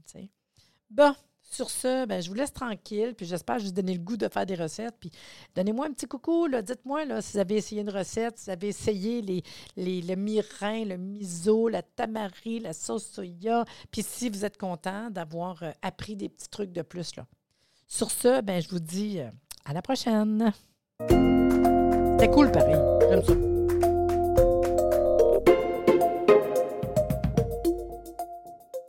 Bon, 0.90 1.14
sur 1.54 1.70
ce, 1.70 2.06
ben, 2.06 2.20
je 2.20 2.28
vous 2.28 2.34
laisse 2.34 2.52
tranquille, 2.52 3.14
puis 3.16 3.26
j'espère 3.26 3.58
vous 3.58 3.70
donner 3.70 3.94
le 3.94 4.00
goût 4.00 4.16
de 4.16 4.28
faire 4.28 4.44
des 4.44 4.54
recettes. 4.54 4.96
Puis 4.98 5.10
donnez-moi 5.54 5.86
un 5.86 5.92
petit 5.92 6.06
coucou, 6.06 6.48
dites-moi 6.48 7.20
si 7.20 7.32
vous 7.32 7.38
avez 7.38 7.56
essayé 7.56 7.80
une 7.82 7.90
recette, 7.90 8.38
si 8.38 8.46
vous 8.46 8.50
avez 8.50 8.68
essayé 8.68 9.22
les, 9.22 9.42
le 9.76 10.14
mirin, 10.16 10.84
le 10.84 10.96
miso, 10.96 11.68
la 11.68 11.82
tamari, 11.82 12.60
la 12.60 12.72
sauce 12.72 13.06
soya, 13.06 13.64
puis 13.90 14.02
si 14.02 14.28
vous 14.28 14.44
êtes 14.44 14.58
content 14.58 15.10
d'avoir 15.10 15.62
euh, 15.62 15.70
appris 15.82 16.16
des 16.16 16.28
petits 16.28 16.48
trucs 16.48 16.72
de 16.72 16.82
plus. 16.82 17.16
Là. 17.16 17.26
Sur 17.86 18.10
ce, 18.10 18.40
ben, 18.40 18.60
je 18.60 18.68
vous 18.68 18.80
dis 18.80 19.20
euh, 19.20 19.30
à 19.64 19.72
la 19.72 19.82
prochaine. 19.82 20.52
C'était 21.00 22.30
cool 22.30 22.50
pareil. 22.50 22.76
J'aime 23.08 23.22
ça. 23.22 23.53